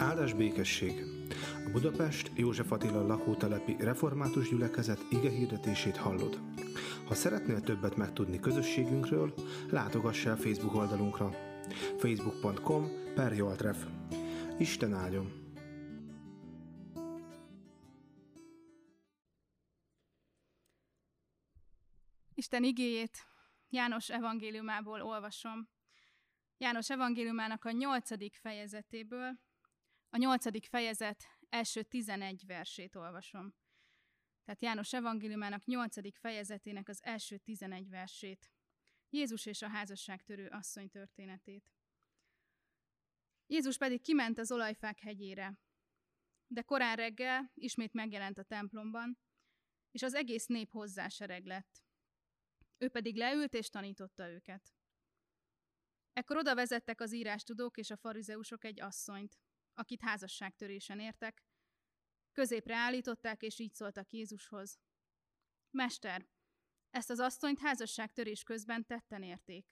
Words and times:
Áldás 0.00 0.32
békesség! 0.32 1.04
A 1.66 1.70
Budapest 1.72 2.30
József 2.34 2.72
Attila 2.72 3.06
lakótelepi 3.06 3.76
református 3.78 4.48
gyülekezet 4.48 5.06
ige 5.10 5.30
hirdetését 5.30 5.96
hallod. 5.96 6.40
Ha 7.06 7.14
szeretnél 7.14 7.60
többet 7.60 7.96
megtudni 7.96 8.40
közösségünkről, 8.40 9.34
látogass 9.70 10.24
el 10.24 10.36
Facebook 10.36 10.74
oldalunkra 10.74 11.30
facebook.com 11.98 12.88
per 13.14 13.32
Joltref. 13.32 13.86
Isten 14.58 14.94
áldjon! 14.94 15.32
Isten 22.34 22.64
igéjét 22.64 23.26
János 23.68 24.08
evangéliumából 24.08 25.02
olvasom. 25.02 25.68
János 26.58 26.90
evangéliumának 26.90 27.64
a 27.64 27.70
nyolcadik 27.70 28.38
fejezetéből, 28.42 29.38
a 30.10 30.16
nyolcadik 30.16 30.66
fejezet 30.66 31.24
első 31.48 31.82
tizenegy 31.82 32.46
versét 32.46 32.96
olvasom. 32.96 33.54
Tehát 34.44 34.62
János 34.62 34.92
evangéliumának 34.92 35.64
nyolcadik 35.64 36.16
fejezetének 36.16 36.88
az 36.88 37.04
első 37.04 37.38
tizenegy 37.38 37.88
versét. 37.88 38.50
Jézus 39.08 39.46
és 39.46 39.62
a 39.62 39.68
házasságtörő 39.68 40.48
asszony 40.48 40.88
történetét. 40.88 41.74
Jézus 43.46 43.76
pedig 43.76 44.02
kiment 44.02 44.38
az 44.38 44.52
olajfák 44.52 44.98
hegyére, 44.98 45.58
de 46.46 46.62
korán 46.62 46.96
reggel 46.96 47.50
ismét 47.54 47.92
megjelent 47.92 48.38
a 48.38 48.42
templomban, 48.42 49.18
és 49.90 50.02
az 50.02 50.14
egész 50.14 50.46
nép 50.46 50.70
hozzá 50.70 51.08
sereg 51.08 51.46
lett. 51.46 51.84
Ő 52.78 52.88
pedig 52.88 53.16
leült 53.16 53.54
és 53.54 53.68
tanította 53.68 54.28
őket. 54.28 54.74
Ekkor 56.12 56.36
oda 56.36 56.54
vezettek 56.54 57.00
az 57.00 57.12
írástudók 57.12 57.76
és 57.76 57.90
a 57.90 57.96
farizeusok 57.96 58.64
egy 58.64 58.80
asszonyt, 58.80 59.38
akit 59.80 60.00
házasságtörésen 60.00 61.00
értek. 61.00 61.44
Középre 62.32 62.76
állították, 62.76 63.42
és 63.42 63.58
így 63.58 63.74
szóltak 63.74 64.10
Jézushoz. 64.10 64.80
Mester, 65.70 66.28
ezt 66.90 67.10
az 67.10 67.18
asszonyt 67.18 67.58
házasságtörés 67.58 68.42
közben 68.42 68.86
tetten 68.86 69.22
érték. 69.22 69.66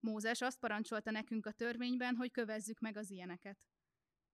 Mózes 0.00 0.40
azt 0.40 0.58
parancsolta 0.58 1.10
nekünk 1.10 1.46
a 1.46 1.52
törvényben, 1.52 2.14
hogy 2.16 2.30
kövezzük 2.30 2.80
meg 2.80 2.96
az 2.96 3.10
ilyeneket. 3.10 3.68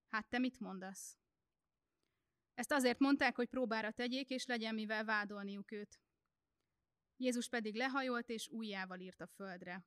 Hát 0.08 0.28
te 0.28 0.38
mit 0.38 0.60
mondasz? 0.60 1.19
Ezt 2.54 2.72
azért 2.72 2.98
mondták, 2.98 3.36
hogy 3.36 3.48
próbára 3.48 3.91
tegyék, 3.91 4.30
és 4.30 4.47
legyen 4.47 4.75
mivel 4.75 5.04
vádolniuk 5.04 5.72
őt. 5.72 6.00
Jézus 7.16 7.48
pedig 7.48 7.75
lehajolt, 7.75 8.28
és 8.28 8.48
újjával 8.48 9.00
írt 9.00 9.20
a 9.20 9.27
földre. 9.27 9.84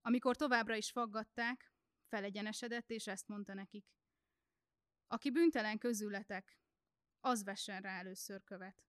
Amikor 0.00 0.36
továbbra 0.36 0.76
is 0.76 0.90
faggatták, 0.90 1.73
felegyenesedett, 2.14 2.90
és 2.90 3.06
ezt 3.06 3.28
mondta 3.28 3.54
nekik. 3.54 3.86
Aki 5.06 5.30
bűntelen 5.30 5.78
közületek, 5.78 6.58
az 7.20 7.44
vessen 7.44 7.80
rá 7.80 7.98
először 7.98 8.44
követ. 8.44 8.84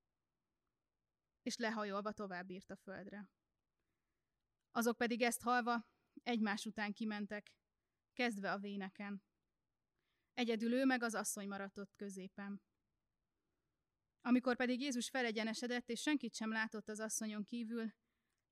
És 1.41 1.55
lehajolva 1.55 2.11
tovább 2.11 2.49
írt 2.49 2.69
a 2.69 2.75
földre. 2.75 3.29
Azok 4.71 4.97
pedig 4.97 5.21
ezt 5.21 5.41
halva 5.41 5.87
egymás 6.23 6.65
után 6.65 6.93
kimentek, 6.93 7.53
kezdve 8.13 8.51
a 8.51 8.59
véneken. 8.59 9.23
Egyedül 10.33 10.73
ő 10.73 10.85
meg 10.85 11.03
az 11.03 11.15
asszony 11.15 11.47
maradt 11.47 11.77
ott 11.77 11.95
középen. 11.95 12.61
Amikor 14.21 14.55
pedig 14.55 14.81
Jézus 14.81 15.09
felegyenesedett, 15.09 15.89
és 15.89 16.01
senkit 16.01 16.35
sem 16.35 16.51
látott 16.51 16.89
az 16.89 16.99
asszonyon 16.99 17.43
kívül, 17.43 17.93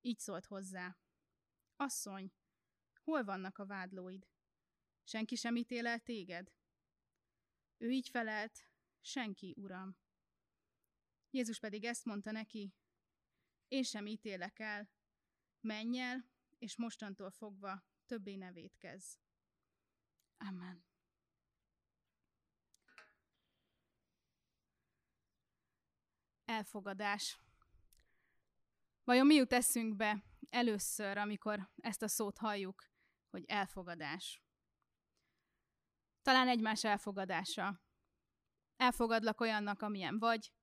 így 0.02 0.20
szólt 0.20 0.46
hozzá. 0.46 0.98
Asszony, 1.76 2.34
hol 3.04 3.24
vannak 3.24 3.58
a 3.58 3.66
vádlóid? 3.66 4.33
Senki 5.04 5.36
sem 5.36 5.56
ítél 5.56 5.88
el 5.88 6.00
téged? 6.00 6.52
Ő 7.78 7.92
így 7.92 8.10
felelt, 8.10 8.68
senki, 9.02 9.54
uram. 9.58 9.98
Jézus 11.30 11.60
pedig 11.60 11.84
ezt 11.84 12.06
mondta 12.06 12.32
neki, 12.32 12.74
én 13.68 13.84
sem 13.84 14.06
ítélek 14.06 14.60
el, 14.60 14.90
menj 15.60 16.00
el, 16.00 16.30
és 16.58 16.78
mostantól 16.78 17.30
fogva 17.30 17.86
többé 18.06 18.36
nevét 18.36 18.78
kezd. 18.78 19.20
Amen. 20.38 20.86
Elfogadás. 26.46 27.40
Vajon 29.04 29.26
mi 29.26 29.36
jut 29.36 29.54
eszünkbe 29.54 30.24
először, 30.50 31.18
amikor 31.18 31.72
ezt 31.76 32.02
a 32.02 32.08
szót 32.08 32.38
halljuk, 32.38 32.92
hogy 33.30 33.46
elfogadás? 33.46 34.42
Talán 36.24 36.48
egymás 36.48 36.84
elfogadása. 36.84 37.82
Elfogadlak 38.76 39.40
olyannak, 39.40 39.82
amilyen 39.82 40.20
vagy, 40.20 40.54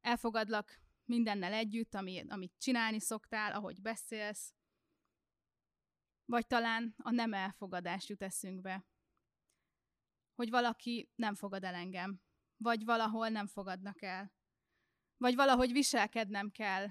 elfogadlak 0.00 0.80
mindennel 1.04 1.52
együtt, 1.52 1.94
ami, 1.94 2.24
amit 2.28 2.52
csinálni 2.58 3.00
szoktál, 3.00 3.52
ahogy 3.52 3.82
beszélsz, 3.82 4.54
vagy 6.24 6.46
talán 6.46 6.94
a 6.96 7.10
nem 7.10 7.32
elfogadás 7.32 8.08
jut 8.08 8.22
eszünkbe. 8.22 8.86
Hogy 10.34 10.50
valaki 10.50 11.10
nem 11.14 11.34
fogad 11.34 11.64
el 11.64 11.74
engem, 11.74 12.20
vagy 12.56 12.84
valahol 12.84 13.28
nem 13.28 13.46
fogadnak 13.46 14.02
el, 14.02 14.32
vagy 15.16 15.34
valahogy 15.34 15.72
viselkednem 15.72 16.50
kell, 16.50 16.86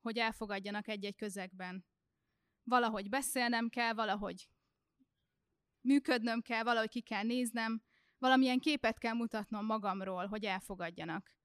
hogy 0.00 0.18
elfogadjanak 0.18 0.88
egy-egy 0.88 1.16
közegben. 1.16 1.86
Valahogy 2.62 3.08
beszélnem 3.08 3.68
kell, 3.68 3.92
valahogy 3.92 4.48
működnöm 5.82 6.40
kell, 6.40 6.62
valahogy 6.62 6.88
ki 6.88 7.00
kell 7.00 7.22
néznem, 7.22 7.82
valamilyen 8.18 8.58
képet 8.58 8.98
kell 8.98 9.14
mutatnom 9.14 9.66
magamról, 9.66 10.26
hogy 10.26 10.44
elfogadjanak. 10.44 11.36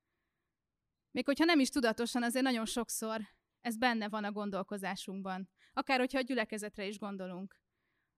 Még 1.11 1.25
hogyha 1.25 1.45
nem 1.45 1.59
is 1.59 1.69
tudatosan, 1.69 2.23
azért 2.23 2.45
nagyon 2.45 2.65
sokszor 2.65 3.21
ez 3.61 3.77
benne 3.77 4.09
van 4.09 4.23
a 4.23 4.31
gondolkozásunkban. 4.31 5.49
Akár 5.73 5.99
hogyha 5.99 6.17
a 6.17 6.21
gyülekezetre 6.21 6.85
is 6.85 6.99
gondolunk. 6.99 7.59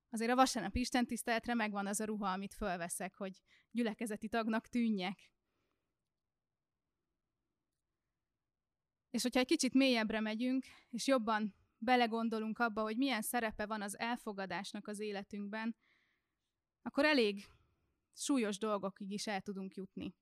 Azért 0.10 0.32
a 0.32 0.36
vasárnap 0.36 0.76
Isten 0.76 1.06
tiszteletre 1.06 1.54
megvan 1.54 1.88
az 1.88 2.00
a 2.00 2.06
ruha, 2.06 2.32
amit 2.32 2.54
fölveszek, 2.54 3.16
hogy 3.16 3.42
gyülekezeti 3.72 4.28
tagnak 4.28 4.68
tűnjek. 4.68 5.32
És 9.10 9.22
hogyha 9.22 9.40
egy 9.40 9.48
kicsit 9.48 9.74
mélyebbre 9.74 10.20
megyünk, 10.20 10.66
és 10.90 11.08
jobban 11.08 11.56
belegondolunk 11.78 12.60
abba, 12.60 12.82
hogy 12.82 12.98
milyen 12.98 13.22
szerepe 13.22 13.66
van 13.66 13.82
az 13.82 14.00
elfogadásnak 14.00 14.88
az 14.88 15.00
életünkben, 15.00 15.76
akkor 16.82 17.06
elég 17.06 17.50
súlyos 18.14 18.58
dolgokig 18.58 19.12
is 19.12 19.28
el 19.28 19.42
tudunk 19.42 19.76
jutni. 19.76 20.16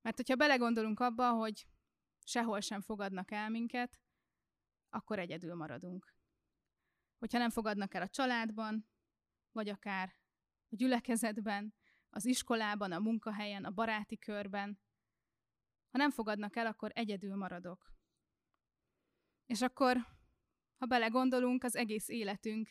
Mert 0.00 0.16
hogyha 0.16 0.36
belegondolunk 0.36 1.00
abba, 1.00 1.30
hogy 1.30 1.66
sehol 2.24 2.60
sem 2.60 2.80
fogadnak 2.80 3.30
el 3.30 3.48
minket, 3.50 4.00
akkor 4.88 5.18
egyedül 5.18 5.54
maradunk. 5.54 6.14
Hogyha 7.18 7.38
nem 7.38 7.50
fogadnak 7.50 7.94
el 7.94 8.02
a 8.02 8.08
családban, 8.08 8.88
vagy 9.52 9.68
akár 9.68 10.16
a 10.68 10.76
gyülekezetben, 10.76 11.74
az 12.10 12.24
iskolában, 12.24 12.92
a 12.92 12.98
munkahelyen, 12.98 13.64
a 13.64 13.70
baráti 13.70 14.18
körben, 14.18 14.80
ha 15.90 15.98
nem 15.98 16.10
fogadnak 16.10 16.56
el, 16.56 16.66
akkor 16.66 16.90
egyedül 16.94 17.36
maradok. 17.36 17.94
És 19.46 19.60
akkor, 19.60 19.96
ha 20.78 20.86
belegondolunk, 20.86 21.64
az 21.64 21.76
egész 21.76 22.08
életünk 22.08 22.70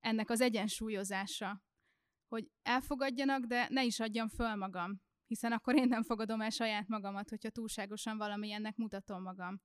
ennek 0.00 0.30
az 0.30 0.40
egyensúlyozása, 0.40 1.62
hogy 2.28 2.50
elfogadjanak, 2.62 3.44
de 3.44 3.66
ne 3.70 3.84
is 3.84 4.00
adjam 4.00 4.28
föl 4.28 4.54
magam, 4.54 5.00
hiszen 5.26 5.52
akkor 5.52 5.76
én 5.76 5.88
nem 5.88 6.02
fogadom 6.02 6.40
el 6.40 6.50
saját 6.50 6.88
magamat, 6.88 7.28
hogyha 7.28 7.50
túlságosan 7.50 8.16
valamilyennek 8.16 8.76
mutatom 8.76 9.22
magam. 9.22 9.60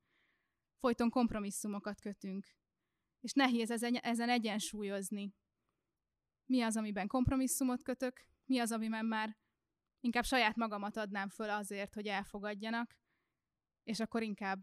Folyton 0.79 1.09
kompromisszumokat 1.09 2.01
kötünk, 2.01 2.47
és 3.19 3.33
nehéz 3.33 3.71
ezen 4.01 4.29
egyensúlyozni. 4.29 5.33
Mi 6.45 6.61
az, 6.61 6.77
amiben 6.77 7.07
kompromisszumot 7.07 7.83
kötök, 7.83 8.27
mi 8.45 8.59
az, 8.59 8.71
amiben 8.71 9.05
már 9.05 9.37
inkább 9.99 10.23
saját 10.23 10.55
magamat 10.55 10.97
adnám 10.97 11.29
föl 11.29 11.49
azért, 11.49 11.93
hogy 11.93 12.07
elfogadjanak, 12.07 12.97
és 13.83 13.99
akkor 13.99 14.23
inkább 14.23 14.59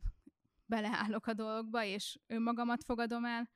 beleállok 0.67 1.27
a 1.27 1.35
dolgokba, 1.35 1.85
és 1.85 2.19
önmagamat 2.27 2.85
fogadom 2.85 3.25
el, 3.25 3.51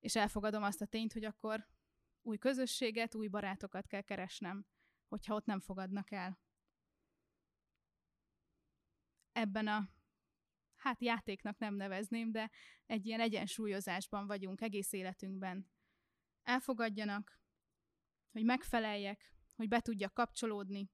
és 0.00 0.16
elfogadom 0.16 0.62
azt 0.62 0.80
a 0.80 0.86
tényt, 0.86 1.12
hogy 1.12 1.24
akkor 1.24 1.66
új 2.28 2.38
közösséget, 2.38 3.14
új 3.14 3.28
barátokat 3.28 3.86
kell 3.86 4.02
keresnem, 4.02 4.66
hogyha 5.08 5.34
ott 5.34 5.44
nem 5.44 5.60
fogadnak 5.60 6.10
el. 6.10 6.38
Ebben 9.32 9.66
a, 9.66 9.90
hát 10.76 11.00
játéknak 11.00 11.58
nem 11.58 11.74
nevezném, 11.74 12.30
de 12.30 12.50
egy 12.86 13.06
ilyen 13.06 13.20
egyensúlyozásban 13.20 14.26
vagyunk 14.26 14.60
egész 14.60 14.92
életünkben. 14.92 15.70
Elfogadjanak, 16.42 17.40
hogy 18.30 18.44
megfeleljek, 18.44 19.32
hogy 19.54 19.68
be 19.68 19.80
tudjak 19.80 20.14
kapcsolódni, 20.14 20.90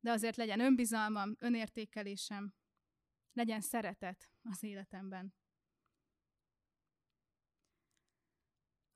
de 0.00 0.10
azért 0.10 0.36
legyen 0.36 0.60
önbizalmam, 0.60 1.34
önértékelésem, 1.38 2.54
legyen 3.32 3.60
szeretet 3.60 4.30
az 4.42 4.62
életemben. 4.62 5.34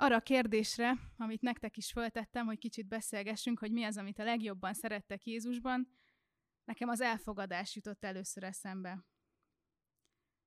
Arra 0.00 0.16
a 0.16 0.20
kérdésre, 0.20 0.98
amit 1.16 1.40
nektek 1.40 1.76
is 1.76 1.92
föltettem, 1.92 2.46
hogy 2.46 2.58
kicsit 2.58 2.86
beszélgessünk, 2.86 3.58
hogy 3.58 3.72
mi 3.72 3.84
az, 3.84 3.96
amit 3.96 4.18
a 4.18 4.24
legjobban 4.24 4.74
szerettek 4.74 5.24
Jézusban, 5.24 5.88
nekem 6.64 6.88
az 6.88 7.00
elfogadás 7.00 7.74
jutott 7.74 8.04
először 8.04 8.44
eszembe. 8.44 9.04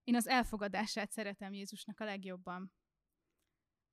Én 0.03 0.15
az 0.15 0.27
elfogadását 0.27 1.11
szeretem 1.11 1.53
Jézusnak 1.53 1.99
a 1.99 2.03
legjobban. 2.03 2.73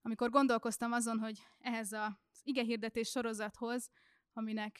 Amikor 0.02 0.30
gondolkoztam 0.30 0.92
azon, 0.92 1.18
hogy 1.18 1.38
ehhez 1.58 1.92
az 1.92 2.40
igehirdetés 2.42 3.08
sorozathoz, 3.08 3.90
aminek, 4.32 4.78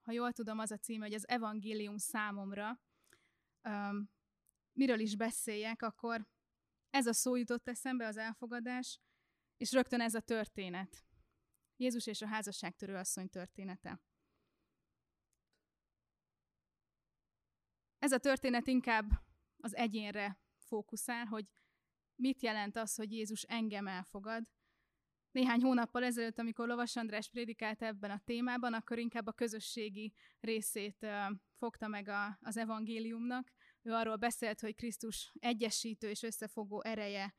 ha 0.00 0.12
jól 0.12 0.32
tudom, 0.32 0.58
az 0.58 0.70
a 0.70 0.78
címe, 0.78 1.04
hogy 1.04 1.14
az 1.14 1.28
evangélium 1.28 1.96
számomra, 1.96 2.80
miről 4.72 5.00
is 5.00 5.16
beszéljek, 5.16 5.82
akkor 5.82 6.28
ez 6.90 7.06
a 7.06 7.12
szó 7.12 7.34
jutott 7.36 7.68
eszembe, 7.68 8.06
az 8.06 8.16
elfogadás, 8.16 9.00
és 9.60 9.72
rögtön 9.72 10.00
ez 10.00 10.14
a 10.14 10.20
történet. 10.20 11.04
Jézus 11.76 12.06
és 12.06 12.22
a 12.22 12.26
házasságtörő 12.26 12.94
asszony 12.94 13.28
története. 13.28 14.00
Ez 17.98 18.12
a 18.12 18.18
történet 18.18 18.66
inkább 18.66 19.10
az 19.56 19.76
egyénre 19.76 20.38
fókuszál, 20.58 21.24
hogy 21.24 21.46
mit 22.14 22.42
jelent 22.42 22.76
az, 22.76 22.94
hogy 22.94 23.12
Jézus 23.12 23.42
engem 23.42 23.86
elfogad. 23.86 24.48
Néhány 25.30 25.60
hónappal 25.62 26.04
ezelőtt, 26.04 26.38
amikor 26.38 26.66
Lovas 26.68 26.96
András 26.96 27.28
prédikált 27.28 27.82
ebben 27.82 28.10
a 28.10 28.22
témában, 28.24 28.74
akkor 28.74 28.98
inkább 28.98 29.26
a 29.26 29.32
közösségi 29.32 30.12
részét 30.40 31.06
fogta 31.56 31.88
meg 31.88 32.08
a, 32.08 32.38
az 32.40 32.56
evangéliumnak. 32.56 33.52
Ő 33.82 33.92
arról 33.92 34.16
beszélt, 34.16 34.60
hogy 34.60 34.74
Krisztus 34.74 35.32
egyesítő 35.38 36.10
és 36.10 36.22
összefogó 36.22 36.82
ereje 36.82 37.34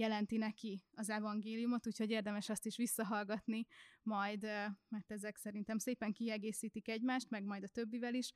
jelenti 0.00 0.36
neki 0.36 0.82
az 0.94 1.10
evangéliumot, 1.10 1.86
úgyhogy 1.86 2.10
érdemes 2.10 2.48
azt 2.48 2.66
is 2.66 2.76
visszahallgatni 2.76 3.66
majd, 4.02 4.42
mert 4.88 5.10
ezek 5.10 5.36
szerintem 5.36 5.78
szépen 5.78 6.12
kiegészítik 6.12 6.88
egymást, 6.88 7.30
meg 7.30 7.44
majd 7.44 7.62
a 7.62 7.68
többivel 7.68 8.14
is. 8.14 8.32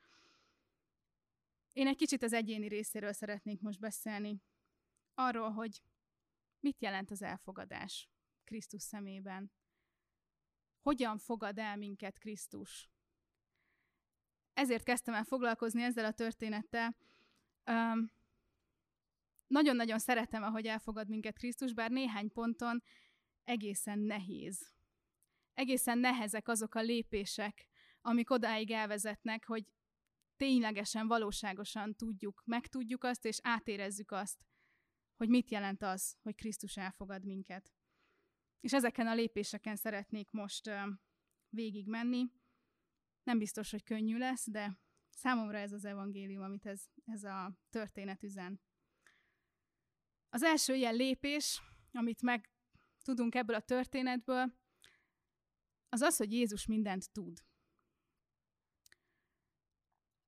Én 1.73 1.87
egy 1.87 1.97
kicsit 1.97 2.23
az 2.23 2.33
egyéni 2.33 2.69
részéről 2.69 3.13
szeretnék 3.13 3.61
most 3.61 3.81
beszélni. 3.81 4.43
Arról, 5.15 5.51
hogy 5.51 5.83
mit 6.61 6.83
jelent 6.83 7.11
az 7.11 7.23
elfogadás 7.23 8.09
Krisztus 8.45 8.83
szemében. 8.83 9.53
Hogyan 10.81 11.19
fogad 11.19 11.59
el 11.59 11.77
minket 11.77 12.19
Krisztus? 12.19 12.89
Ezért 14.53 14.85
kezdtem 14.85 15.15
el 15.15 15.25
foglalkozni 15.25 15.83
ezzel 15.83 16.05
a 16.05 16.13
történettel. 16.13 16.97
Nagyon-nagyon 19.55 19.99
szeretem, 19.99 20.43
ahogy 20.43 20.67
elfogad 20.67 21.09
minket 21.09 21.39
Krisztus, 21.39 21.73
bár 21.73 21.91
néhány 21.91 22.33
ponton 22.33 22.83
egészen 23.45 23.99
nehéz. 23.99 24.73
Egészen 25.53 25.99
nehezek 25.99 26.49
azok 26.49 26.75
a 26.75 26.81
lépések, 26.81 27.69
amik 28.01 28.31
odáig 28.31 28.71
elvezetnek, 28.71 29.45
hogy 29.45 29.65
ténylegesen, 30.37 31.07
valóságosan 31.07 31.95
tudjuk, 31.95 32.43
megtudjuk 32.45 33.05
azt, 33.05 33.25
és 33.25 33.39
átérezzük 33.43 34.11
azt, 34.11 34.45
hogy 35.17 35.29
mit 35.29 35.51
jelent 35.51 35.83
az, 35.83 36.17
hogy 36.23 36.35
Krisztus 36.35 36.77
elfogad 36.77 37.25
minket. 37.25 37.73
És 38.61 38.73
ezeken 38.73 39.07
a 39.07 39.15
lépéseken 39.15 39.77
szeretnék 39.77 40.31
most 40.31 40.67
uh, 40.67 40.89
végig 41.49 41.87
menni. 41.87 42.25
Nem 43.23 43.39
biztos, 43.39 43.71
hogy 43.71 43.83
könnyű 43.83 44.19
lesz, 44.19 44.51
de 44.51 44.79
számomra 45.11 45.59
ez 45.59 45.73
az 45.73 45.85
evangélium, 45.85 46.43
amit 46.43 46.67
ez, 46.67 46.85
ez 47.05 47.25
a 47.25 47.59
történet 47.71 48.23
üzen. 48.23 48.61
Az 50.35 50.43
első 50.43 50.75
ilyen 50.75 50.95
lépés, 50.95 51.63
amit 51.93 52.23
meg 52.23 52.51
tudunk 53.05 53.35
ebből 53.35 53.57
a 53.57 53.61
történetből, 53.61 54.59
az 55.89 56.01
az, 56.01 56.17
hogy 56.17 56.33
Jézus 56.33 56.67
mindent 56.67 57.13
tud. 57.13 57.39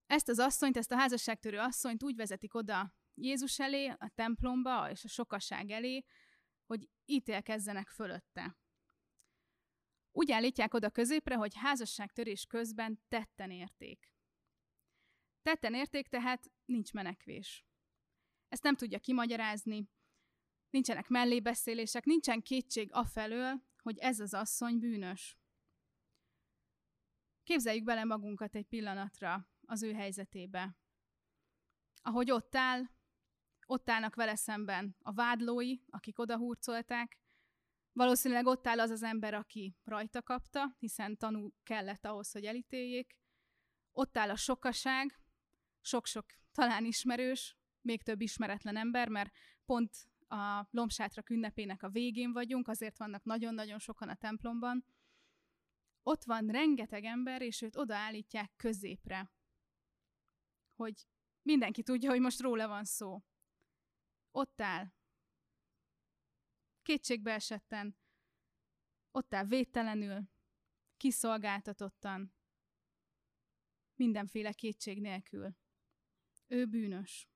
Ezt 0.07 0.29
az 0.29 0.39
asszonyt, 0.39 0.77
ezt 0.77 0.93
a 0.93 0.97
házasságtörő 0.97 1.59
asszonyt 1.59 2.03
úgy 2.03 2.17
vezetik 2.17 2.55
oda 2.55 2.95
Jézus 3.15 3.59
elé, 3.59 3.87
a 3.87 4.13
templomba 4.15 4.91
és 4.91 5.05
a 5.05 5.09
sokaság 5.09 5.71
elé, 5.71 6.05
hogy 6.67 6.89
ítélkezzenek 7.05 7.89
fölötte. 7.89 8.59
Úgy 10.13 10.33
állítják 10.33 10.75
oda 10.75 10.91
középre, 10.91 11.35
hogy 11.35 11.55
házasságtörés 11.55 12.47
közben 12.47 13.03
tetten 13.09 13.51
érték. 13.51 14.13
Tetten 15.43 15.75
érték, 15.75 16.09
tehát 16.09 16.51
nincs 16.65 16.93
menekvés. 16.93 17.65
Ezt 18.49 18.63
nem 18.63 18.77
tudja 18.77 18.99
kimagyarázni, 18.99 19.95
nincsenek 20.77 21.09
mellébeszélések, 21.09 22.05
nincsen 22.05 22.43
kétség 22.43 22.93
afelől, 22.93 23.63
hogy 23.83 23.99
ez 23.99 24.21
az 24.21 24.35
asszony 24.35 24.79
bűnös. 24.79 25.39
Képzeljük 27.43 27.85
bele 27.85 28.05
magunkat 28.05 28.55
egy 28.55 28.67
pillanatra 28.67 29.49
az 29.67 29.83
ő 29.83 29.93
helyzetébe. 29.93 30.77
Ahogy 32.03 32.31
ott 32.31 32.55
áll, 32.55 32.83
ott 33.67 33.91
állnak 33.91 34.15
vele 34.15 34.37
szemben 34.37 34.97
a 34.99 35.13
vádlói, 35.13 35.77
akik 35.87 36.19
odahurcolták, 36.19 37.19
valószínűleg 37.93 38.47
ott 38.47 38.67
áll 38.67 38.81
az 38.81 38.91
az 38.91 39.03
ember, 39.03 39.35
aki 39.35 39.77
rajta 39.85 40.23
kapta, 40.23 40.77
hiszen 40.79 41.17
tanú 41.17 41.53
kellett 41.63 42.05
ahhoz, 42.05 42.33
hogy 42.33 42.45
elítéljék. 42.45 43.19
Ott 43.93 44.17
áll 44.17 44.31
a 44.31 44.37
sokaság, 44.37 45.21
sok-sok 45.81 46.27
talán 46.53 46.85
ismerős, 46.85 47.57
még 47.81 48.03
több 48.03 48.21
ismeretlen 48.21 48.77
ember, 48.77 49.09
mert 49.09 49.31
pont 49.65 49.91
a 50.29 50.69
lombsátrak 50.71 51.31
ünnepének 51.31 51.83
a 51.83 51.91
végén 51.91 52.33
vagyunk, 52.33 52.69
azért 52.69 52.99
vannak 52.99 53.25
nagyon-nagyon 53.25 53.79
sokan 53.79 54.09
a 54.09 54.15
templomban. 54.15 54.85
Ott 56.03 56.25
van 56.25 56.47
rengeteg 56.47 57.05
ember, 57.05 57.43
és 57.43 57.63
őt 57.63 57.77
odaállítják 57.77 58.53
középre, 58.57 59.33
hogy 60.75 61.07
mindenki 61.43 61.83
tudja, 61.83 62.11
hogy 62.11 62.21
most 62.21 62.41
róla 62.41 62.69
van 62.69 62.85
szó. 62.85 63.23
Ott 64.31 64.61
áll. 64.61 64.93
Kétségbe 66.83 67.33
esetten. 67.33 67.97
Ott 69.11 69.35
áll 69.35 69.45
védtelenül, 69.45 70.29
kiszolgáltatottan, 70.97 72.35
mindenféle 73.95 74.53
kétség 74.53 75.01
nélkül. 75.01 75.57
Ő 76.47 76.67
bűnös 76.67 77.29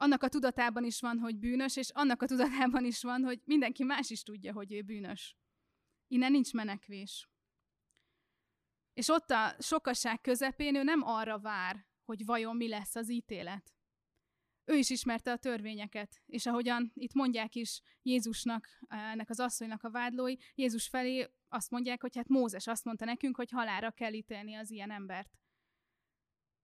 annak 0.00 0.22
a 0.22 0.28
tudatában 0.28 0.84
is 0.84 1.00
van, 1.00 1.18
hogy 1.18 1.38
bűnös, 1.38 1.76
és 1.76 1.90
annak 1.90 2.22
a 2.22 2.26
tudatában 2.26 2.84
is 2.84 3.02
van, 3.02 3.22
hogy 3.22 3.40
mindenki 3.44 3.84
más 3.84 4.10
is 4.10 4.22
tudja, 4.22 4.52
hogy 4.52 4.72
ő 4.72 4.82
bűnös. 4.82 5.36
Innen 6.06 6.30
nincs 6.30 6.52
menekvés. 6.52 7.28
És 8.92 9.08
ott 9.08 9.30
a 9.30 9.56
sokaság 9.58 10.20
közepén 10.20 10.74
ő 10.74 10.82
nem 10.82 11.02
arra 11.02 11.38
vár, 11.38 11.86
hogy 12.04 12.24
vajon 12.24 12.56
mi 12.56 12.68
lesz 12.68 12.94
az 12.94 13.10
ítélet. 13.10 13.74
Ő 14.64 14.74
is 14.74 14.90
ismerte 14.90 15.32
a 15.32 15.36
törvényeket, 15.36 16.22
és 16.26 16.46
ahogyan 16.46 16.90
itt 16.94 17.12
mondják 17.12 17.54
is 17.54 17.82
Jézusnak, 18.02 18.68
ennek 18.88 19.30
az 19.30 19.40
asszonynak 19.40 19.82
a 19.82 19.90
vádlói, 19.90 20.36
Jézus 20.54 20.88
felé 20.88 21.28
azt 21.48 21.70
mondják, 21.70 22.00
hogy 22.00 22.16
hát 22.16 22.28
Mózes 22.28 22.66
azt 22.66 22.84
mondta 22.84 23.04
nekünk, 23.04 23.36
hogy 23.36 23.50
halára 23.50 23.90
kell 23.90 24.12
ítélni 24.12 24.54
az 24.54 24.70
ilyen 24.70 24.90
embert. 24.90 25.38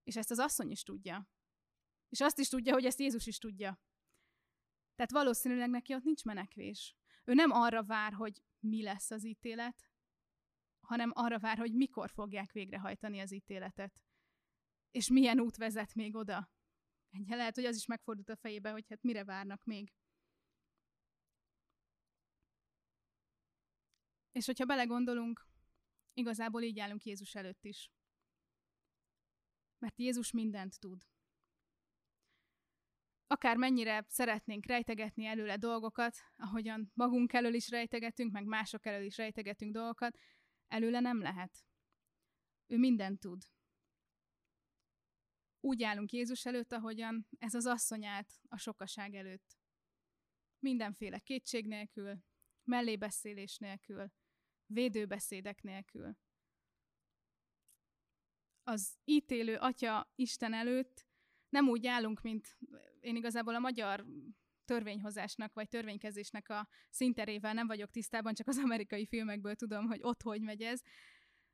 És 0.03 0.17
ezt 0.17 0.31
az 0.31 0.39
asszony 0.39 0.71
is 0.71 0.83
tudja. 0.83 1.29
És 2.09 2.21
azt 2.21 2.39
is 2.39 2.49
tudja, 2.49 2.73
hogy 2.73 2.85
ezt 2.85 2.99
Jézus 2.99 3.27
is 3.27 3.39
tudja. 3.39 3.81
Tehát 4.95 5.11
valószínűleg 5.11 5.71
neki 5.71 5.95
ott 5.95 6.03
nincs 6.03 6.25
menekvés. 6.25 6.97
Ő 7.25 7.35
nem 7.35 7.51
arra 7.51 7.85
vár, 7.85 8.13
hogy 8.13 8.43
mi 8.59 8.83
lesz 8.83 9.11
az 9.11 9.25
ítélet, 9.25 9.91
hanem 10.81 11.11
arra 11.15 11.39
vár, 11.39 11.59
hogy 11.59 11.73
mikor 11.73 12.11
fogják 12.11 12.53
végrehajtani 12.53 13.21
az 13.21 13.33
ítéletet. 13.33 14.03
És 14.91 15.09
milyen 15.09 15.41
út 15.41 15.57
vezet 15.57 15.95
még 15.95 16.15
oda. 16.15 16.51
Egy 17.11 17.29
lehet, 17.29 17.55
hogy 17.55 17.65
az 17.65 17.77
is 17.77 17.87
megfordult 17.87 18.29
a 18.29 18.37
fejébe, 18.37 18.71
hogy 18.71 18.89
hát 18.89 19.03
mire 19.03 19.25
várnak 19.25 19.65
még. 19.65 19.93
És 24.33 24.47
hogyha 24.47 24.65
belegondolunk, 24.65 25.47
igazából 26.13 26.63
így 26.63 26.79
állunk 26.79 27.05
Jézus 27.05 27.35
előtt 27.35 27.65
is. 27.65 27.91
Mert 29.79 29.99
Jézus 29.99 30.31
mindent 30.33 30.79
tud 30.79 31.07
akár 33.27 33.57
mennyire 33.57 34.05
szeretnénk 34.09 34.67
rejtegetni 34.67 35.25
előle 35.25 35.57
dolgokat, 35.57 36.17
ahogyan 36.37 36.91
magunk 36.95 37.33
elől 37.33 37.55
is 37.55 37.69
rejtegetünk, 37.69 38.33
meg 38.33 38.45
mások 38.45 38.87
elől 38.87 39.05
is 39.05 39.17
rejtegetünk 39.17 39.73
dolgokat, 39.73 40.19
előle 40.67 41.01
nem 41.01 41.21
lehet. 41.21 41.65
Ő 42.67 42.79
mindent 42.79 43.21
tud. 43.21 43.43
Úgy 45.61 45.83
állunk 45.83 46.13
Jézus 46.13 46.45
előtt, 46.47 46.73
ahogyan 46.73 47.27
ez 47.39 47.55
az 47.55 47.67
asszony 47.67 48.05
állt 48.05 48.35
a 48.49 48.57
sokaság 48.59 49.15
előtt. 49.15 49.59
Mindenféle 50.59 51.19
kétség 51.19 51.67
nélkül, 51.67 52.19
mellébeszélés 52.65 53.59
nélkül, 53.59 54.13
védőbeszédek 54.67 55.63
nélkül. 55.63 56.17
Az 58.63 58.99
ítélő 59.05 59.57
Atya 59.57 60.13
Isten 60.15 60.53
előtt 60.53 61.07
nem 61.49 61.69
úgy 61.69 61.87
állunk, 61.87 62.23
mint 62.23 62.59
én 63.07 63.17
igazából 63.17 63.55
a 63.55 63.59
magyar 63.59 64.05
törvényhozásnak 64.65 65.55
vagy 65.55 65.69
törvénykezésnek 65.69 66.49
a 66.49 66.69
szinterével 66.91 67.53
nem 67.53 67.67
vagyok 67.67 67.91
tisztában, 67.91 68.35
csak 68.35 68.49
az 68.49 68.59
amerikai 68.59 69.07
filmekből 69.07 69.55
tudom, 69.55 69.87
hogy 69.87 70.01
ott 70.03 70.23
hogy 70.23 70.41
megy 70.41 70.63
ez. 70.63 70.81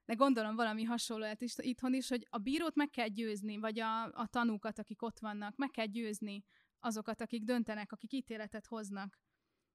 De 0.05 0.15
gondolom 0.15 0.55
valami 0.55 0.83
hasonló 0.83 1.23
lehet 1.23 1.43
is 1.43 1.55
itthon 1.57 1.95
is, 1.95 2.09
hogy 2.09 2.27
a 2.31 2.39
bírót 2.39 2.75
meg 2.75 2.91
kell 2.91 3.09
győzni, 3.09 3.57
vagy 3.57 3.79
a, 3.79 4.03
a 4.05 4.27
tanúkat, 4.27 4.79
akik 4.79 5.03
ott 5.03 5.19
vannak, 5.19 5.57
meg 5.57 5.71
kell 5.71 5.87
győzni 5.87 6.45
azokat, 6.79 7.21
akik 7.21 7.43
döntenek, 7.43 7.93
akik 7.93 8.13
ítéletet 8.13 8.67
hoznak. 8.67 9.19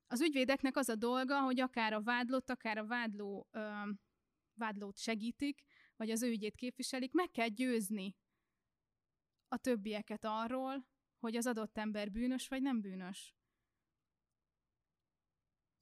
Az 0.08 0.22
ügyvédeknek 0.22 0.78
az 0.78 0.90
a 0.90 0.96
dolga, 0.96 1.40
hogy 1.40 1.60
akár 1.60 1.94
a 1.94 2.02
vádlott, 2.02 2.50
akár 2.50 2.78
a 2.78 2.86
vádló, 2.86 3.48
ö, 3.52 3.90
vádlót 4.54 4.98
segítik, 4.98 5.62
vagy 5.96 6.10
az 6.10 6.22
ő 6.22 6.30
ügyét 6.30 6.56
képviselik, 6.56 7.14
meg 7.14 7.32
kell 7.32 7.48
győzni 7.48 8.16
a 9.48 9.58
többieket 9.58 10.26
arról, 10.26 10.86
hogy 11.20 11.36
az 11.36 11.48
adott 11.48 11.78
ember 11.78 12.12
bűnös 12.12 12.48
vagy 12.48 12.62
nem 12.62 12.82
bűnös. 12.82 13.36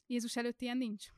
Jézus 0.05 0.35
előtt 0.35 0.61
ilyen 0.61 0.77
nincs. 0.77 1.09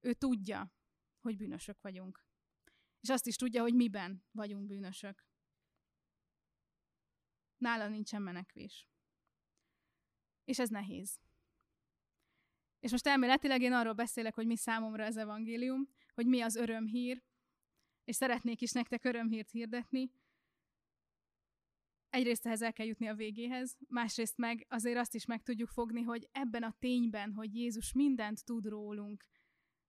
Ő 0.00 0.12
tudja, 0.12 0.74
hogy 1.20 1.36
bűnösök 1.36 1.80
vagyunk. 1.80 2.24
És 3.00 3.08
azt 3.08 3.26
is 3.26 3.36
tudja, 3.36 3.62
hogy 3.62 3.74
miben 3.74 4.24
vagyunk 4.30 4.66
bűnösök. 4.66 5.26
Nála 7.56 7.88
nincsen 7.88 8.22
menekvés. 8.22 8.88
És 10.44 10.58
ez 10.58 10.68
nehéz. 10.68 11.20
És 12.80 12.90
most 12.90 13.06
elméletileg 13.06 13.60
én 13.60 13.72
arról 13.72 13.92
beszélek, 13.92 14.34
hogy 14.34 14.46
mi 14.46 14.56
számomra 14.56 15.04
az 15.04 15.16
evangélium, 15.16 15.88
hogy 16.14 16.26
mi 16.26 16.40
az 16.40 16.56
örömhír, 16.56 17.22
és 18.04 18.16
szeretnék 18.16 18.60
is 18.60 18.72
nektek 18.72 19.04
örömhírt 19.04 19.50
hirdetni, 19.50 20.10
egyrészt 22.10 22.46
ehhez 22.46 22.62
el 22.62 22.72
kell 22.72 22.86
jutni 22.86 23.06
a 23.06 23.14
végéhez, 23.14 23.76
másrészt 23.88 24.36
meg 24.36 24.66
azért 24.68 24.98
azt 24.98 25.14
is 25.14 25.26
meg 25.26 25.42
tudjuk 25.42 25.68
fogni, 25.68 26.02
hogy 26.02 26.28
ebben 26.32 26.62
a 26.62 26.76
tényben, 26.78 27.32
hogy 27.32 27.54
Jézus 27.54 27.92
mindent 27.92 28.44
tud 28.44 28.66
rólunk, 28.66 29.24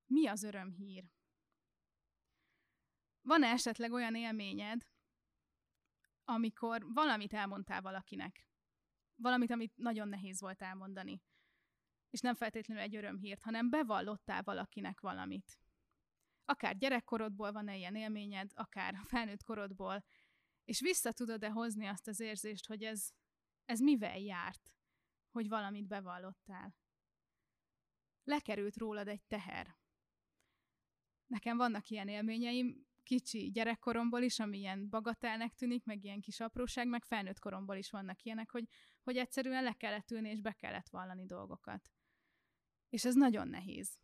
mi 0.05 0.27
az 0.27 0.43
örömhír? 0.43 1.03
Van-e 3.21 3.47
esetleg 3.47 3.91
olyan 3.91 4.15
élményed, 4.15 4.87
amikor 6.23 6.93
valamit 6.93 7.33
elmondtál 7.33 7.81
valakinek? 7.81 8.47
Valamit, 9.15 9.51
amit 9.51 9.77
nagyon 9.77 10.07
nehéz 10.07 10.41
volt 10.41 10.61
elmondani. 10.61 11.21
És 12.09 12.19
nem 12.19 12.35
feltétlenül 12.35 12.83
egy 12.83 12.95
örömhírt, 12.95 13.43
hanem 13.43 13.69
bevallottál 13.69 14.43
valakinek 14.43 14.99
valamit. 14.99 15.59
Akár 16.45 16.77
gyerekkorodból 16.77 17.51
van-e 17.51 17.77
ilyen 17.77 17.95
élményed, 17.95 18.51
akár 18.53 18.95
felnőtt 19.03 19.43
korodból, 19.43 20.03
és 20.71 20.79
vissza 20.79 21.11
tudod-e 21.11 21.49
hozni 21.49 21.87
azt 21.87 22.07
az 22.07 22.19
érzést, 22.19 22.67
hogy 22.67 22.83
ez, 22.83 23.09
ez 23.65 23.79
mivel 23.79 24.19
járt, 24.19 24.73
hogy 25.31 25.47
valamit 25.47 25.87
bevallottál? 25.87 26.75
Lekerült 28.23 28.77
rólad 28.77 29.07
egy 29.07 29.23
teher. 29.27 29.75
Nekem 31.27 31.57
vannak 31.57 31.89
ilyen 31.89 32.07
élményeim, 32.07 32.87
kicsi 33.03 33.51
gyerekkoromból 33.51 34.21
is, 34.21 34.39
ami 34.39 34.57
ilyen 34.57 34.89
bagatelnek 34.89 35.53
tűnik, 35.53 35.83
meg 35.83 36.03
ilyen 36.03 36.21
kis 36.21 36.39
apróság, 36.39 36.87
meg 36.87 37.05
felnőtt 37.05 37.39
koromból 37.39 37.75
is 37.75 37.89
vannak 37.89 38.23
ilyenek, 38.23 38.51
hogy, 38.51 38.67
hogy 39.03 39.17
egyszerűen 39.17 39.63
le 39.63 39.73
kellett 39.73 40.11
ülni, 40.11 40.29
és 40.29 40.41
be 40.41 40.53
kellett 40.53 40.89
vallani 40.89 41.25
dolgokat. 41.25 41.91
És 42.89 43.05
ez 43.05 43.15
nagyon 43.15 43.47
nehéz. 43.47 43.97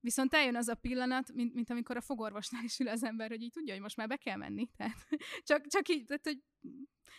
Viszont 0.00 0.34
eljön 0.34 0.56
az 0.56 0.68
a 0.68 0.74
pillanat, 0.74 1.32
mint, 1.32 1.54
mint 1.54 1.70
amikor 1.70 1.96
a 1.96 2.00
fogorvosnál 2.00 2.64
is 2.64 2.78
ül 2.78 2.88
az 2.88 3.02
ember, 3.02 3.30
hogy 3.30 3.42
így 3.42 3.52
tudja, 3.52 3.72
hogy 3.72 3.82
most 3.82 3.96
már 3.96 4.08
be 4.08 4.16
kell 4.16 4.36
menni. 4.36 4.68
Tehát 4.76 5.06
csak, 5.42 5.66
csak 5.66 5.88
így, 5.88 6.04
tehát, 6.04 6.24
hogy 6.24 6.42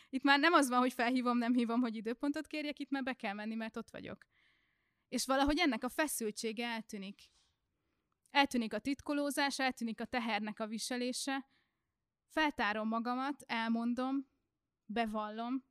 itt 0.10 0.24
már 0.24 0.40
nem 0.40 0.54
az 0.54 0.70
van, 0.70 0.80
hogy 0.80 0.94
felhívom, 0.94 1.38
nem 1.38 1.54
hívom, 1.54 1.82
hogy 1.82 1.96
időpontot 1.96 2.48
kérjek, 2.48 2.80
itt 2.80 2.90
már 2.90 3.04
be 3.04 3.14
kell 3.14 3.34
menni, 3.34 3.56
mert 3.56 3.78
ott 3.78 3.90
vagyok. 3.90 4.26
És 5.08 5.26
valahogy 5.26 5.60
ennek 5.60 5.84
a 5.84 5.90
feszültsége 5.90 6.68
eltűnik. 6.68 7.30
Eltűnik 8.30 8.74
a 8.74 8.80
titkolózás, 8.80 9.60
eltűnik 9.60 10.02
a 10.02 10.06
tehernek 10.06 10.60
a 10.60 10.68
viselése, 10.68 11.50
feltárom 12.28 12.88
magamat, 12.88 13.44
elmondom, 13.48 14.30
bevallom, 14.86 15.68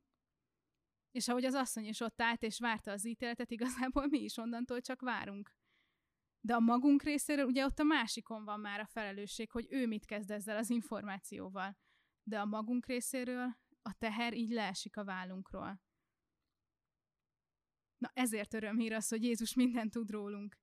és 1.11 1.27
ahogy 1.27 1.45
az 1.45 1.53
asszony 1.53 1.85
is 1.85 1.99
ott 1.99 2.21
állt 2.21 2.43
és 2.43 2.59
várta 2.59 2.91
az 2.91 3.05
ítéletet, 3.05 3.51
igazából 3.51 4.07
mi 4.07 4.19
is 4.19 4.37
onnantól 4.37 4.81
csak 4.81 5.01
várunk. 5.01 5.58
De 6.41 6.53
a 6.53 6.59
magunk 6.59 7.03
részéről 7.03 7.45
ugye 7.45 7.65
ott 7.65 7.79
a 7.79 7.83
másikon 7.83 8.43
van 8.43 8.59
már 8.59 8.79
a 8.79 8.85
felelősség, 8.85 9.51
hogy 9.51 9.67
ő 9.69 9.87
mit 9.87 10.05
kezd 10.05 10.31
ezzel 10.31 10.57
az 10.57 10.69
információval. 10.69 11.77
De 12.23 12.39
a 12.39 12.45
magunk 12.45 12.85
részéről 12.85 13.57
a 13.81 13.93
teher 13.97 14.33
így 14.33 14.51
leesik 14.51 14.97
a 14.97 15.03
vállunkról. 15.03 15.81
Na 17.97 18.11
ezért 18.13 18.53
örömhír 18.53 18.93
az, 18.93 19.07
hogy 19.07 19.23
Jézus 19.23 19.53
mindent 19.53 19.91
tud 19.91 20.09
rólunk. 20.09 20.57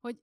Hogy 0.00 0.22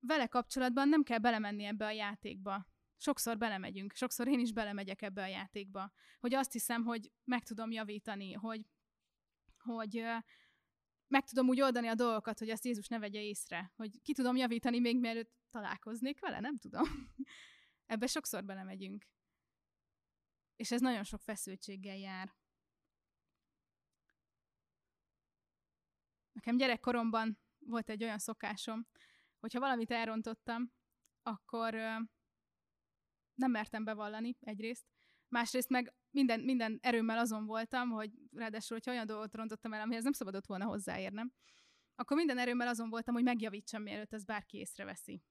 vele 0.00 0.26
kapcsolatban 0.26 0.88
nem 0.88 1.02
kell 1.02 1.18
belemenni 1.18 1.64
ebbe 1.64 1.86
a 1.86 1.90
játékba. 1.90 2.66
Sokszor 2.96 3.38
belemegyünk, 3.38 3.94
sokszor 3.94 4.28
én 4.28 4.40
is 4.40 4.52
belemegyek 4.52 5.02
ebbe 5.02 5.22
a 5.22 5.26
játékba. 5.26 5.92
Hogy 6.18 6.34
azt 6.34 6.52
hiszem, 6.52 6.84
hogy 6.84 7.12
meg 7.24 7.42
tudom 7.42 7.70
javítani, 7.70 8.32
hogy, 8.32 8.66
hogy 9.58 10.04
meg 11.08 11.24
tudom 11.24 11.48
úgy 11.48 11.60
oldani 11.60 11.88
a 11.88 11.94
dolgokat, 11.94 12.38
hogy 12.38 12.50
azt 12.50 12.64
Jézus 12.64 12.88
ne 12.88 12.98
vegye 12.98 13.20
észre, 13.20 13.72
hogy 13.76 14.02
ki 14.02 14.12
tudom 14.12 14.36
javítani 14.36 14.80
még 14.80 15.00
mielőtt 15.00 15.34
találkoznék 15.50 16.20
vele, 16.20 16.40
nem 16.40 16.58
tudom. 16.58 16.84
Ebbe 17.92 18.06
sokszor 18.06 18.44
belemegyünk. 18.44 19.06
És 20.56 20.70
ez 20.70 20.80
nagyon 20.80 21.04
sok 21.04 21.20
feszültséggel 21.22 21.96
jár. 21.96 22.34
Nekem 26.32 26.56
gyerekkoromban 26.56 27.38
volt 27.58 27.90
egy 27.90 28.02
olyan 28.02 28.18
szokásom, 28.18 28.86
hogyha 29.38 29.60
valamit 29.60 29.90
elrontottam, 29.90 30.72
akkor 31.22 31.74
nem 33.34 33.50
mertem 33.50 33.84
bevallani 33.84 34.36
egyrészt, 34.40 34.95
másrészt 35.28 35.68
meg 35.68 35.94
minden, 36.10 36.40
minden 36.40 36.78
erőmmel 36.82 37.18
azon 37.18 37.46
voltam, 37.46 37.90
hogy 37.90 38.10
ráadásul, 38.32 38.76
hogyha 38.76 38.92
olyan 38.92 39.06
dolgot 39.06 39.34
rontottam 39.34 39.72
el, 39.72 39.80
amihez 39.80 40.02
nem 40.02 40.12
szabadott 40.12 40.46
volna 40.46 40.64
hozzáérnem, 40.64 41.32
akkor 41.94 42.16
minden 42.16 42.38
erőmmel 42.38 42.68
azon 42.68 42.90
voltam, 42.90 43.14
hogy 43.14 43.22
megjavítsam, 43.22 43.82
mielőtt 43.82 44.12
ez 44.12 44.24
bárki 44.24 44.58
észreveszi. 44.58 45.22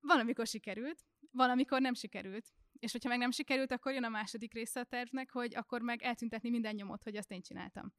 Valamikor 0.00 0.46
sikerült, 0.46 1.04
valamikor 1.30 1.80
nem 1.80 1.94
sikerült. 1.94 2.54
És 2.78 2.92
hogyha 2.92 3.08
meg 3.08 3.18
nem 3.18 3.30
sikerült, 3.30 3.72
akkor 3.72 3.92
jön 3.92 4.04
a 4.04 4.08
második 4.08 4.54
része 4.54 4.80
a 4.80 4.84
tervnek, 4.84 5.30
hogy 5.30 5.54
akkor 5.54 5.80
meg 5.82 6.02
eltüntetni 6.02 6.50
minden 6.50 6.74
nyomot, 6.74 7.02
hogy 7.02 7.16
azt 7.16 7.30
én 7.30 7.42
csináltam. 7.42 7.94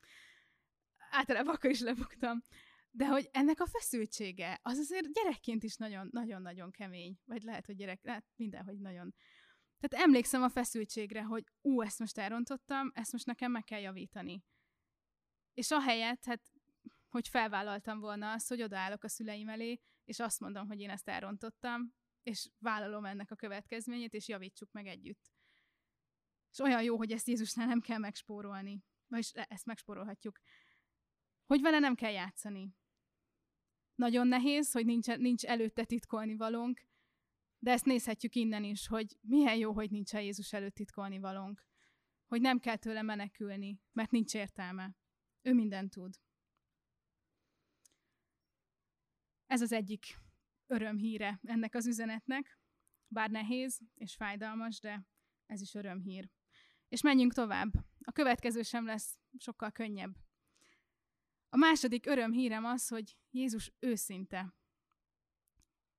Általában 1.09 1.55
akkor 1.55 1.69
is 1.69 1.79
lebuktam. 1.79 2.43
De 2.91 3.07
hogy 3.07 3.29
ennek 3.31 3.59
a 3.59 3.67
feszültsége, 3.67 4.59
az 4.61 4.77
azért 4.77 5.13
gyerekként 5.13 5.63
is 5.63 5.75
nagyon-nagyon 5.75 6.71
kemény. 6.71 7.19
Vagy 7.25 7.43
lehet, 7.43 7.65
hogy 7.65 7.75
gyerek, 7.75 7.99
hát 8.05 8.25
mindenhogy 8.35 8.79
nagyon 8.79 9.15
tehát 9.79 10.05
emlékszem 10.05 10.41
a 10.41 10.49
feszültségre, 10.49 11.23
hogy 11.23 11.43
ú, 11.61 11.81
ezt 11.81 11.99
most 11.99 12.17
elrontottam, 12.17 12.91
ezt 12.93 13.11
most 13.11 13.25
nekem 13.25 13.51
meg 13.51 13.63
kell 13.63 13.79
javítani. 13.79 14.43
És 15.53 15.71
ahelyett, 15.71 16.25
hát, 16.25 16.41
hogy 17.09 17.27
felvállaltam 17.27 17.99
volna 17.99 18.31
azt, 18.31 18.47
hogy 18.47 18.61
odaállok 18.61 19.03
a 19.03 19.09
szüleim 19.09 19.49
elé, 19.49 19.81
és 20.03 20.19
azt 20.19 20.39
mondom, 20.39 20.67
hogy 20.67 20.79
én 20.79 20.89
ezt 20.89 21.09
elrontottam, 21.09 21.93
és 22.23 22.49
vállalom 22.59 23.05
ennek 23.05 23.31
a 23.31 23.35
következményét, 23.35 24.13
és 24.13 24.27
javítsuk 24.27 24.71
meg 24.71 24.87
együtt. 24.87 25.31
És 26.51 26.59
olyan 26.59 26.83
jó, 26.83 26.97
hogy 26.97 27.11
ezt 27.11 27.27
Jézusnál 27.27 27.67
nem 27.67 27.81
kell 27.81 27.97
megspórolni. 27.97 28.83
Vagyis 29.07 29.31
ezt 29.31 29.65
megspórolhatjuk. 29.65 30.39
Hogy 31.45 31.61
vele 31.61 31.79
nem 31.79 31.95
kell 31.95 32.11
játszani. 32.11 32.75
Nagyon 33.95 34.27
nehéz, 34.27 34.71
hogy 34.71 34.85
nincs, 34.85 35.07
nincs 35.07 35.45
előtte 35.45 35.85
titkolni 35.85 36.35
valónk, 36.35 36.81
de 37.59 37.71
ezt 37.71 37.85
nézhetjük 37.85 38.35
innen 38.35 38.63
is, 38.63 38.87
hogy 38.87 39.17
milyen 39.21 39.55
jó, 39.55 39.73
hogy 39.73 39.91
nincs 39.91 40.13
a 40.13 40.19
Jézus 40.19 40.53
előtt 40.53 40.75
titkolni 40.75 41.19
valónk. 41.19 41.65
Hogy 42.25 42.41
nem 42.41 42.59
kell 42.59 42.75
tőle 42.75 43.01
menekülni, 43.01 43.81
mert 43.91 44.11
nincs 44.11 44.33
értelme. 44.33 44.95
Ő 45.41 45.53
mindent 45.53 45.91
tud. 45.91 46.15
Ez 49.45 49.61
az 49.61 49.71
egyik 49.71 50.05
örömhíre 50.65 51.39
ennek 51.43 51.75
az 51.75 51.87
üzenetnek, 51.87 52.59
bár 53.07 53.29
nehéz 53.29 53.81
és 53.93 54.15
fájdalmas, 54.15 54.79
de 54.79 55.07
ez 55.45 55.61
is 55.61 55.73
örömhír. 55.73 56.29
És 56.87 57.01
menjünk 57.01 57.33
tovább. 57.33 57.73
A 58.01 58.11
következő 58.11 58.61
sem 58.61 58.85
lesz 58.85 59.19
sokkal 59.37 59.71
könnyebb. 59.71 60.15
A 61.49 61.57
második 61.57 62.05
örömhírem 62.05 62.65
az, 62.65 62.87
hogy 62.87 63.17
Jézus 63.31 63.73
őszinte. 63.79 64.56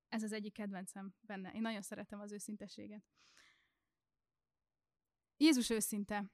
Ez 0.09 0.23
az 0.23 0.31
egyik 0.31 0.53
kedvencem 0.53 1.13
benne. 1.21 1.51
Én 1.51 1.61
nagyon 1.61 1.81
szeretem 1.81 2.19
az 2.19 2.31
őszinteséget. 2.31 3.03
Jézus 5.37 5.69
őszinte. 5.69 6.31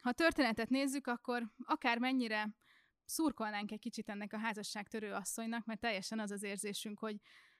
Ha 0.00 0.08
a 0.08 0.12
történetet 0.12 0.68
nézzük, 0.68 1.06
akkor 1.06 1.52
akár 1.64 1.98
mennyire 1.98 2.56
szurkolnánk 3.04 3.70
egy 3.70 3.78
kicsit 3.78 4.08
ennek 4.08 4.32
a 4.32 4.38
házasságtörő 4.38 5.12
asszonynak, 5.12 5.64
mert 5.64 5.80
teljesen 5.80 6.18
az 6.18 6.30
az 6.30 6.42
érzésünk, 6.42 6.98
hogy 6.98 7.16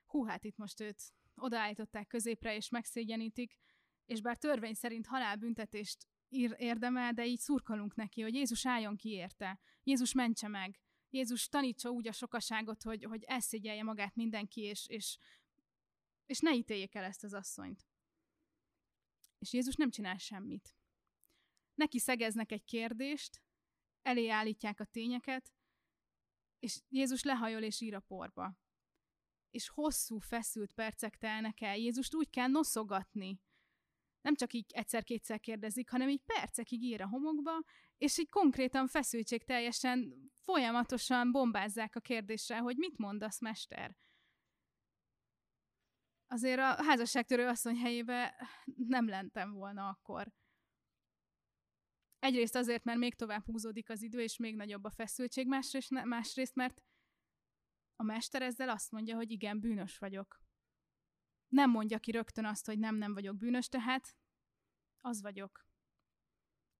hú, 0.06 0.24
hát 0.24 0.44
itt 0.44 0.56
most 0.56 0.80
őt 0.80 1.02
odaállították 1.34 2.06
középre, 2.06 2.54
és 2.56 2.68
megszégyenítik, 2.68 3.56
és 4.04 4.20
bár 4.20 4.36
törvény 4.38 4.74
szerint 4.74 5.06
halálbüntetést 5.06 6.06
érdemel, 6.56 7.12
de 7.12 7.26
így 7.26 7.38
szurkolunk 7.38 7.94
neki, 7.94 8.22
hogy 8.22 8.34
Jézus 8.34 8.66
álljon 8.66 8.96
ki 8.96 9.08
érte, 9.08 9.60
Jézus 9.82 10.12
mentse 10.12 10.48
meg, 10.48 10.80
Jézus 11.10 11.48
tanítsa 11.48 11.90
úgy 11.90 12.08
a 12.08 12.12
sokaságot, 12.12 12.82
hogy, 12.82 13.04
hogy 13.04 13.22
elszégyelje 13.24 13.82
magát 13.82 14.14
mindenki, 14.14 14.60
és, 14.60 14.86
és, 14.86 15.18
és 16.26 16.38
ne 16.38 16.54
ítéljék 16.54 16.94
el 16.94 17.04
ezt 17.04 17.24
az 17.24 17.32
asszonyt. 17.32 17.86
És 19.38 19.52
Jézus 19.52 19.74
nem 19.74 19.90
csinál 19.90 20.18
semmit. 20.18 20.76
Neki 21.74 21.98
szegeznek 21.98 22.52
egy 22.52 22.64
kérdést, 22.64 23.42
elé 24.02 24.28
állítják 24.28 24.80
a 24.80 24.84
tényeket, 24.84 25.52
és 26.58 26.80
Jézus 26.88 27.22
lehajol 27.22 27.62
és 27.62 27.80
ír 27.80 27.94
a 27.94 28.00
porba. 28.00 28.56
És 29.50 29.68
hosszú, 29.68 30.18
feszült 30.18 30.72
percek 30.72 31.16
telnek 31.16 31.60
el. 31.60 31.76
Jézust 31.76 32.14
úgy 32.14 32.30
kell 32.30 32.48
noszogatni. 32.48 33.40
Nem 34.20 34.34
csak 34.34 34.52
így 34.52 34.72
egyszer-kétszer 34.72 35.40
kérdezik, 35.40 35.90
hanem 35.90 36.08
így 36.08 36.22
percekig 36.22 36.82
ír 36.82 37.00
a 37.00 37.08
homokba, 37.08 37.64
és 37.96 38.18
így 38.18 38.28
konkrétan 38.28 38.88
feszültség 38.88 39.44
teljesen 39.44 40.30
folyamatosan 40.38 41.32
bombázzák 41.32 41.96
a 41.96 42.00
kérdéssel, 42.00 42.60
hogy 42.60 42.76
mit 42.76 42.98
mondasz, 42.98 43.40
mester? 43.40 43.96
Azért 46.32 46.58
a 46.58 46.84
házasságtörő 46.84 47.46
asszony 47.46 47.76
helyébe 47.76 48.34
nem 48.76 49.08
lentem 49.08 49.52
volna 49.52 49.88
akkor. 49.88 50.32
Egyrészt 52.18 52.54
azért, 52.54 52.84
mert 52.84 52.98
még 52.98 53.14
tovább 53.14 53.44
húzódik 53.44 53.90
az 53.90 54.02
idő, 54.02 54.20
és 54.20 54.36
még 54.36 54.56
nagyobb 54.56 54.84
a 54.84 54.90
feszültség, 54.90 55.46
másrészt, 55.46 55.90
másrészt 55.90 56.54
mert 56.54 56.82
a 57.96 58.02
mester 58.02 58.42
ezzel 58.42 58.68
azt 58.68 58.90
mondja, 58.90 59.16
hogy 59.16 59.30
igen, 59.30 59.60
bűnös 59.60 59.98
vagyok. 59.98 60.40
Nem 61.48 61.70
mondja 61.70 61.98
ki 61.98 62.10
rögtön 62.10 62.44
azt, 62.44 62.66
hogy 62.66 62.78
nem, 62.78 62.94
nem 62.94 63.14
vagyok 63.14 63.36
bűnös, 63.36 63.68
tehát 63.68 64.16
az 65.00 65.22
vagyok. 65.22 65.66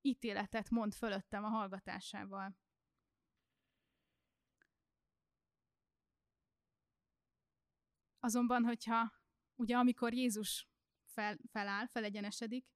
Ítéletet 0.01 0.71
mond 0.71 0.95
fölöttem 0.95 1.45
a 1.45 1.49
hallgatásával. 1.49 2.57
Azonban, 8.19 8.65
hogyha 8.65 9.22
ugye 9.63 9.77
amikor 9.77 10.15
Jézus 10.15 10.69
fel, 11.05 11.39
feláll, 11.51 11.87
felegyenesedik, 11.87 12.67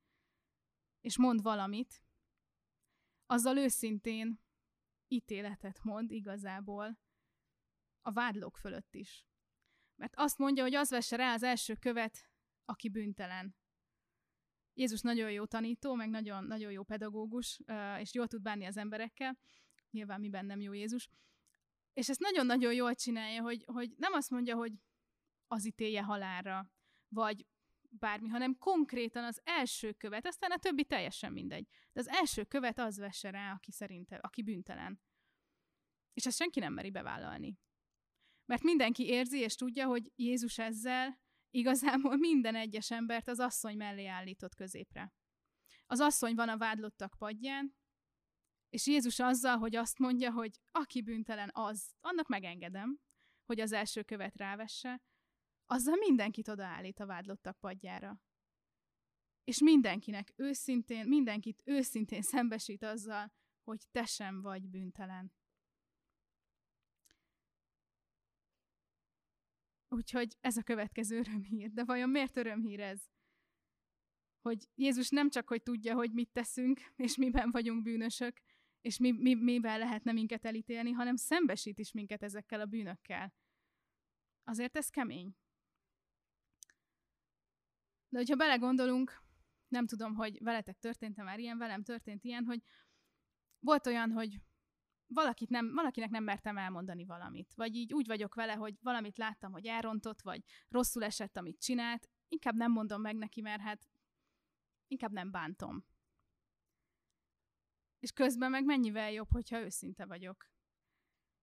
és 1.00 1.19
mond 1.19 1.43
valamit, 1.43 2.05
azzal 3.26 3.57
őszintén 3.57 4.40
ítéletet 5.09 5.83
mond 5.83 6.11
igazából 6.11 6.99
a 8.02 8.12
vádlók 8.12 8.57
fölött 8.57 8.95
is. 8.95 9.26
Mert 9.95 10.12
azt 10.16 10.38
mondja, 10.38 10.62
hogy 10.62 10.75
az 10.75 10.90
vesse 10.90 11.16
rá 11.16 11.33
az 11.33 11.43
első 11.43 11.75
követ, 11.75 12.31
aki 12.64 12.88
bűntelen. 12.88 13.57
Jézus 14.75 15.00
nagyon 15.00 15.31
jó 15.31 15.45
tanító, 15.45 15.95
meg 15.95 16.09
nagyon, 16.09 16.45
nagyon 16.45 16.73
jó 16.73 16.83
pedagógus, 16.83 17.61
és 17.99 18.14
jól 18.14 18.26
tud 18.26 18.43
bánni 18.43 18.64
az 18.64 18.76
emberekkel. 18.76 19.38
Nyilván 19.90 20.21
mi 20.21 20.28
bennem 20.28 20.61
jó 20.61 20.73
Jézus. 20.73 21.09
És 21.93 22.09
ezt 22.09 22.21
nagyon-nagyon 22.21 22.73
jól 22.73 22.95
csinálja, 22.95 23.43
hogy, 23.43 23.64
hogy 23.66 23.95
nem 23.97 24.12
azt 24.12 24.31
mondja, 24.31 24.57
hogy 24.57 24.73
az 25.47 25.66
ítélje 25.66 26.02
halálra, 26.02 26.71
vagy 27.09 27.47
bármi, 27.99 28.29
hanem 28.29 28.59
konkrétan 28.59 29.25
az 29.25 29.41
első 29.45 29.93
követ, 29.93 30.27
aztán 30.27 30.51
a 30.51 30.59
többi 30.59 30.85
teljesen 30.85 31.33
mindegy. 31.33 31.69
De 31.93 32.01
az 32.01 32.09
első 32.09 32.45
követ 32.45 32.79
az 32.79 32.99
vesse 32.99 33.31
rá, 33.31 33.53
aki 33.53 33.73
szerinte, 33.73 34.17
aki 34.17 34.43
bűntelen. 34.43 35.01
És 36.13 36.27
ezt 36.27 36.37
senki 36.37 36.61
nem 36.61 36.73
meri 36.73 36.91
bevállalni. 36.91 37.59
Mert 38.45 38.63
mindenki 38.63 39.07
érzi 39.07 39.39
és 39.39 39.55
tudja, 39.55 39.87
hogy 39.87 40.13
Jézus 40.15 40.59
ezzel 40.59 41.21
igazából 41.51 42.17
minden 42.17 42.55
egyes 42.55 42.91
embert 42.91 43.29
az 43.29 43.41
asszony 43.41 43.77
mellé 43.77 44.07
állított 44.07 44.55
középre. 44.55 45.13
Az 45.87 46.01
asszony 46.01 46.35
van 46.35 46.49
a 46.49 46.57
vádlottak 46.57 47.15
padján, 47.19 47.77
és 48.69 48.87
Jézus 48.87 49.19
azzal, 49.19 49.57
hogy 49.57 49.77
azt 49.77 49.99
mondja, 49.99 50.33
hogy 50.33 50.61
aki 50.71 51.03
bűntelen 51.03 51.51
az, 51.53 51.95
annak 52.01 52.29
megengedem, 52.29 53.01
hogy 53.45 53.61
az 53.61 53.73
első 53.73 54.03
követ 54.03 54.37
rávesse, 54.37 55.01
azzal 55.66 55.96
mindenkit 55.96 56.49
odaállít 56.49 57.00
a 57.00 57.07
vádlottak 57.07 57.59
padjára. 57.59 58.20
És 59.44 59.61
mindenkinek 59.61 60.33
őszintén, 60.37 61.09
mindenkit 61.09 61.62
őszintén 61.64 62.22
szembesít 62.22 62.83
azzal, 62.83 63.33
hogy 63.62 63.81
te 63.90 64.05
sem 64.05 64.40
vagy 64.40 64.68
bűntelen. 64.68 65.33
Úgyhogy 69.88 70.37
ez 70.40 70.57
a 70.57 70.62
következő 70.62 71.18
örömhír. 71.18 71.72
De 71.72 71.85
vajon 71.85 72.11
miért 72.11 72.37
örömhír 72.37 72.81
ez? 72.81 73.09
Hogy 74.40 74.68
Jézus 74.74 75.09
nem 75.09 75.31
csak, 75.31 75.48
hogy 75.48 75.62
tudja, 75.62 75.94
hogy 75.94 76.12
mit 76.12 76.31
teszünk, 76.33 76.81
és 76.96 77.16
miben 77.16 77.50
vagyunk 77.50 77.83
bűnösök, 77.83 78.40
és 78.81 78.98
mi, 78.98 79.11
mi, 79.11 79.35
miben 79.35 79.79
lehetne 79.79 80.12
minket 80.12 80.44
elítélni, 80.44 80.90
hanem 80.90 81.16
szembesít 81.16 81.79
is 81.79 81.92
minket 81.92 82.22
ezekkel 82.22 82.61
a 82.61 82.66
bűnökkel. 82.66 83.35
Azért 84.44 84.76
ez 84.76 84.88
kemény. 84.88 85.37
De 88.09 88.19
hogyha 88.19 88.37
belegondolunk, 88.37 89.23
nem 89.69 89.87
tudom, 89.87 90.14
hogy 90.14 90.42
veletek 90.42 90.79
történt-e 90.79 91.23
már 91.23 91.38
ilyen, 91.38 91.59
velem 91.59 91.83
történt 91.83 92.25
ilyen, 92.25 92.45
hogy 92.45 92.62
volt 93.59 93.87
olyan, 93.87 94.11
hogy 94.11 94.40
valakit 95.07 95.49
nem, 95.49 95.75
valakinek 95.75 96.11
nem 96.11 96.25
mertem 96.25 96.59
elmondani 96.59 97.05
valamit. 97.05 97.55
Vagy 97.55 97.75
így 97.75 97.92
úgy 97.92 98.07
vagyok 98.07 98.35
vele, 98.35 98.53
hogy 98.53 98.75
valamit 98.81 99.19
láttam, 99.19 99.53
hogy 99.53 99.66
elrontott, 99.66 100.23
vagy 100.23 100.42
rosszul 100.69 101.05
esett, 101.05 101.37
amit 101.37 101.61
csinált, 101.61 102.09
inkább 102.29 102.55
nem 102.55 102.73
mondom 102.73 103.01
meg 103.01 103.16
neki, 103.16 103.40
mert 103.40 103.61
hát 103.61 103.88
inkább 104.87 105.12
nem 105.12 105.31
bántom. 105.31 105.85
És 107.99 108.12
közben 108.12 108.51
meg 108.51 108.64
mennyivel 108.64 109.12
jobb, 109.12 109.31
hogyha 109.31 109.61
őszinte 109.61 110.07
vagyok. 110.07 110.51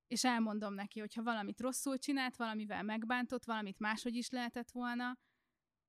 És 0.07 0.23
elmondom 0.23 0.73
neki, 0.73 0.99
hogyha 0.99 1.23
valamit 1.23 1.59
rosszul 1.59 1.97
csinált, 1.97 2.35
valamivel 2.35 2.83
megbántott, 2.83 3.45
valamit 3.45 3.79
máshogy 3.79 4.15
is 4.15 4.29
lehetett 4.29 4.71
volna, 4.71 5.17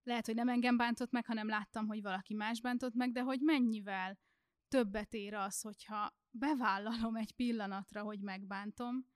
lehet, 0.04 0.26
hogy 0.26 0.34
nem 0.34 0.48
engem 0.48 0.76
bántott 0.76 1.10
meg, 1.10 1.26
hanem 1.26 1.48
láttam, 1.48 1.86
hogy 1.86 2.02
valaki 2.02 2.34
más 2.34 2.60
bántott 2.60 2.94
meg, 2.94 3.12
de 3.12 3.20
hogy 3.20 3.40
mennyivel 3.40 4.18
többet 4.68 5.14
ér 5.14 5.34
az, 5.34 5.60
hogyha 5.60 6.16
bevállalom 6.30 7.16
egy 7.16 7.32
pillanatra, 7.32 8.02
hogy 8.02 8.20
megbántom. 8.20 9.12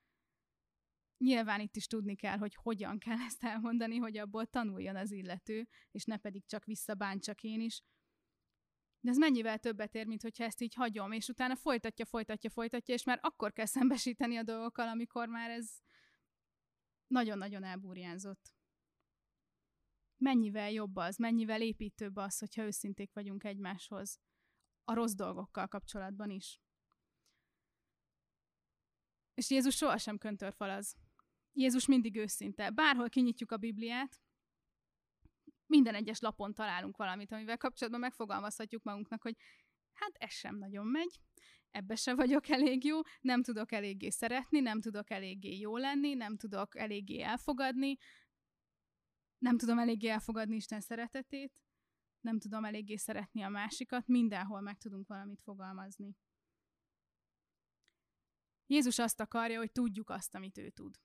Nyilván 1.18 1.60
itt 1.60 1.76
is 1.76 1.86
tudni 1.86 2.14
kell, 2.14 2.38
hogy 2.38 2.54
hogyan 2.54 2.98
kell 2.98 3.18
ezt 3.18 3.44
elmondani, 3.44 3.96
hogy 3.96 4.18
abból 4.18 4.46
tanuljon 4.46 4.96
az 4.96 5.10
illető, 5.10 5.68
és 5.90 6.04
ne 6.04 6.16
pedig 6.16 6.46
csak 6.46 6.64
visszabántsak 6.64 7.42
én 7.42 7.60
is. 7.60 7.82
De 9.00 9.10
ez 9.10 9.16
mennyivel 9.16 9.58
többet 9.58 9.94
ér, 9.94 10.06
mint 10.06 10.22
hogyha 10.22 10.44
ezt 10.44 10.60
így 10.60 10.74
hagyom, 10.74 11.12
és 11.12 11.28
utána 11.28 11.56
folytatja, 11.56 12.04
folytatja, 12.04 12.50
folytatja, 12.50 12.94
és 12.94 13.04
már 13.04 13.18
akkor 13.22 13.52
kell 13.52 13.66
szembesíteni 13.66 14.36
a 14.36 14.42
dolgokkal, 14.42 14.88
amikor 14.88 15.28
már 15.28 15.50
ez 15.50 15.78
nagyon-nagyon 17.06 17.64
elbúrjánzott 17.64 18.57
mennyivel 20.18 20.70
jobb 20.70 20.96
az, 20.96 21.16
mennyivel 21.16 21.62
építőbb 21.62 22.16
az, 22.16 22.38
hogyha 22.38 22.62
őszinték 22.62 23.12
vagyunk 23.12 23.44
egymáshoz. 23.44 24.20
A 24.84 24.94
rossz 24.94 25.14
dolgokkal 25.14 25.66
kapcsolatban 25.66 26.30
is. 26.30 26.60
És 29.34 29.50
Jézus 29.50 29.76
sohasem 29.76 30.18
köntörfalaz. 30.18 30.96
Jézus 31.52 31.86
mindig 31.86 32.16
őszinte. 32.16 32.70
Bárhol 32.70 33.08
kinyitjuk 33.08 33.50
a 33.50 33.56
Bibliát, 33.56 34.20
minden 35.68 35.94
egyes 35.94 36.20
lapon 36.20 36.54
találunk 36.54 36.96
valamit, 36.96 37.32
amivel 37.32 37.56
kapcsolatban 37.56 38.00
megfogalmazhatjuk 38.00 38.82
magunknak, 38.82 39.22
hogy 39.22 39.36
hát 39.92 40.12
ez 40.12 40.32
sem 40.32 40.56
nagyon 40.56 40.86
megy, 40.86 41.20
ebbe 41.70 41.94
se 41.94 42.14
vagyok 42.14 42.48
elég 42.48 42.84
jó, 42.84 43.00
nem 43.20 43.42
tudok 43.42 43.72
eléggé 43.72 44.10
szeretni, 44.10 44.60
nem 44.60 44.80
tudok 44.80 45.10
eléggé 45.10 45.58
jó 45.58 45.76
lenni, 45.76 46.14
nem 46.14 46.36
tudok 46.36 46.76
eléggé 46.76 47.20
elfogadni, 47.20 47.96
nem 49.38 49.58
tudom 49.58 49.78
eléggé 49.78 50.08
elfogadni 50.08 50.56
Isten 50.56 50.80
szeretetét, 50.80 51.60
nem 52.20 52.38
tudom 52.38 52.64
eléggé 52.64 52.96
szeretni 52.96 53.42
a 53.42 53.48
másikat, 53.48 54.06
mindenhol 54.06 54.60
meg 54.60 54.78
tudunk 54.78 55.06
valamit 55.06 55.42
fogalmazni. 55.42 56.16
Jézus 58.66 58.98
azt 58.98 59.20
akarja, 59.20 59.58
hogy 59.58 59.72
tudjuk 59.72 60.10
azt, 60.10 60.34
amit 60.34 60.58
ő 60.58 60.70
tud. 60.70 61.00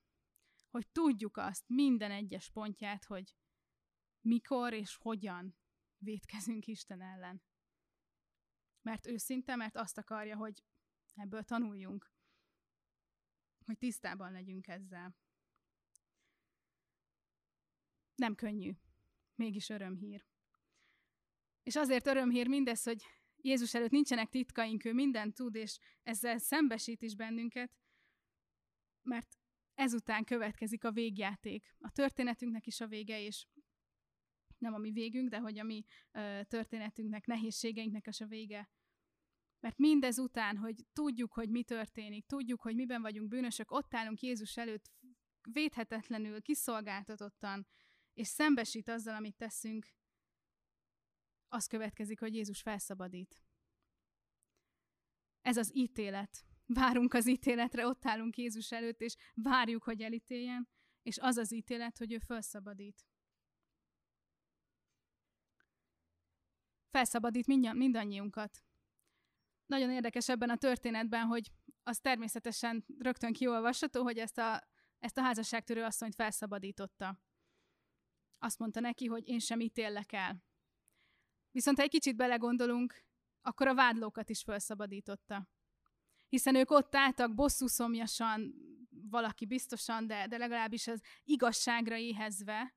Hogy 0.70 0.88
tudjuk 0.92 1.38
azt, 1.38 1.68
minden 1.68 2.12
egyes 2.12 2.50
pontját, 2.50 3.06
hogy 3.06 3.36
mikor 4.22 4.74
és 4.74 4.96
hogyan 4.96 5.58
védkezünk 5.98 6.66
Isten 6.66 7.02
ellen. 7.02 7.44
Mert 8.82 9.08
őszinte, 9.08 9.56
mert 9.56 9.78
azt 9.78 9.98
akarja, 9.98 10.36
hogy 10.36 10.64
ebből 11.14 11.44
tanuljunk. 11.44 12.12
Hogy 13.66 13.78
tisztában 13.78 14.32
legyünk 14.32 14.68
ezzel. 14.68 15.16
Nem 18.16 18.36
könnyű, 18.36 18.72
mégis 19.36 19.70
örömhír. 19.70 20.26
És 21.64 21.76
azért 21.76 22.08
örömhír 22.08 22.48
mindez, 22.48 22.84
hogy 22.84 23.04
Jézus 23.36 23.74
előtt 23.74 23.92
nincsenek 23.92 24.30
titkaink, 24.30 24.86
ő 24.86 24.94
mindent 24.94 25.36
tud, 25.36 25.56
és 25.56 25.78
ezzel 26.04 26.38
szembesít 26.38 27.02
is 27.02 27.16
bennünket, 27.16 27.72
mert 29.02 29.38
ezután 29.74 30.24
következik 30.24 30.84
a 30.84 30.92
végjáték. 30.92 31.76
A 31.80 31.92
történetünknek 31.92 32.68
is 32.68 32.80
a 32.80 32.88
vége, 32.88 33.22
és 33.22 33.46
nem 34.58 34.74
a 34.74 34.78
mi 34.78 34.92
végünk, 34.92 35.30
de 35.30 35.40
hogy 35.40 35.60
a 35.60 35.64
mi 35.64 35.84
ö, 36.12 36.42
történetünknek, 36.48 37.26
nehézségeinknek 37.26 38.08
is 38.08 38.22
a 38.22 38.28
vége. 38.28 38.70
Mert 39.60 39.78
mindez 39.78 40.20
után, 40.20 40.58
hogy 40.58 40.76
tudjuk, 40.94 41.34
hogy 41.34 41.50
mi 41.50 41.64
történik, 41.64 42.26
tudjuk, 42.26 42.62
hogy 42.62 42.76
miben 42.76 43.02
vagyunk 43.02 43.28
bűnösök, 43.28 43.72
ott 43.72 43.94
állunk 43.94 44.22
Jézus 44.22 44.58
előtt 44.58 44.92
védhetetlenül, 45.52 46.42
kiszolgáltatottan, 46.42 47.68
és 48.14 48.28
szembesít 48.28 48.90
azzal, 48.90 49.16
amit 49.16 49.36
teszünk, 49.36 49.88
az 51.48 51.68
következik, 51.68 52.20
hogy 52.20 52.36
Jézus 52.36 52.62
felszabadít. 52.62 53.44
Ez 55.42 55.58
az 55.58 55.76
ítélet. 55.76 56.46
Várunk 56.66 57.14
az 57.14 57.28
ítéletre, 57.28 57.88
ott 57.88 58.06
állunk 58.06 58.38
Jézus 58.38 58.72
előtt, 58.72 59.02
és 59.02 59.16
várjuk, 59.34 59.84
hogy 59.84 60.02
elítéljen, 60.02 60.70
és 61.02 61.18
az 61.18 61.38
az 61.38 61.54
ítélet, 61.54 61.98
hogy 61.98 62.12
ő 62.12 62.18
felszabadít. 62.18 63.06
Felszabadít 66.90 67.48
mindannyiunkat. 67.74 68.64
Nagyon 69.66 69.92
érdekes 69.92 70.30
ebben 70.30 70.50
a 70.50 70.58
történetben, 70.58 71.26
hogy 71.26 71.52
az 71.84 72.00
természetesen 72.00 72.86
rögtön 72.98 73.34
kiolvasható, 73.34 74.04
hogy 74.04 74.18
ezt 74.18 74.38
a, 74.38 74.68
ezt 75.00 75.18
a 75.18 75.22
házasságtörő 75.22 75.84
asszonyt 75.84 76.16
felszabadította. 76.16 77.20
Azt 78.44 78.60
mondta 78.60 78.80
neki, 78.80 79.06
hogy 79.06 79.28
én 79.28 79.40
sem 79.40 79.60
ítéllek 79.60 80.12
el. 80.12 80.44
Viszont 81.52 81.78
ha 81.78 81.84
egy 81.84 81.90
kicsit 81.90 82.16
belegondolunk, 82.16 83.06
akkor 83.42 83.68
a 83.68 83.74
vádlókat 83.74 84.30
is 84.30 84.42
felszabadította. 84.42 85.50
Hiszen 86.30 86.56
ők 86.56 86.72
ott 86.72 86.96
álltak 86.96 87.34
bosszúszomjasan, 87.34 88.54
valaki 88.90 89.46
biztosan, 89.46 90.08
de, 90.08 90.28
de 90.28 90.38
legalábbis 90.38 90.88
az 90.88 91.02
igazságra 91.24 91.98
éhezve, 91.98 92.74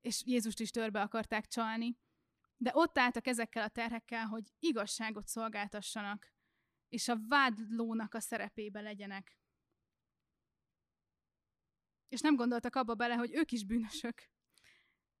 és 0.00 0.22
Jézust 0.24 0.60
is 0.60 0.70
törbe 0.70 1.00
akarták 1.00 1.46
csalni. 1.46 1.98
De 2.56 2.70
ott 2.74 2.98
álltak 2.98 3.26
ezekkel 3.26 3.62
a 3.62 3.68
terhekkel, 3.68 4.26
hogy 4.26 4.52
igazságot 4.58 5.26
szolgáltassanak, 5.26 6.32
és 6.88 7.08
a 7.08 7.18
vádlónak 7.28 8.14
a 8.14 8.20
szerepébe 8.20 8.80
legyenek. 8.80 9.38
És 12.08 12.20
nem 12.20 12.36
gondoltak 12.36 12.76
abba 12.76 12.94
bele, 12.94 13.14
hogy 13.14 13.34
ők 13.34 13.52
is 13.52 13.64
bűnösök. 13.64 14.34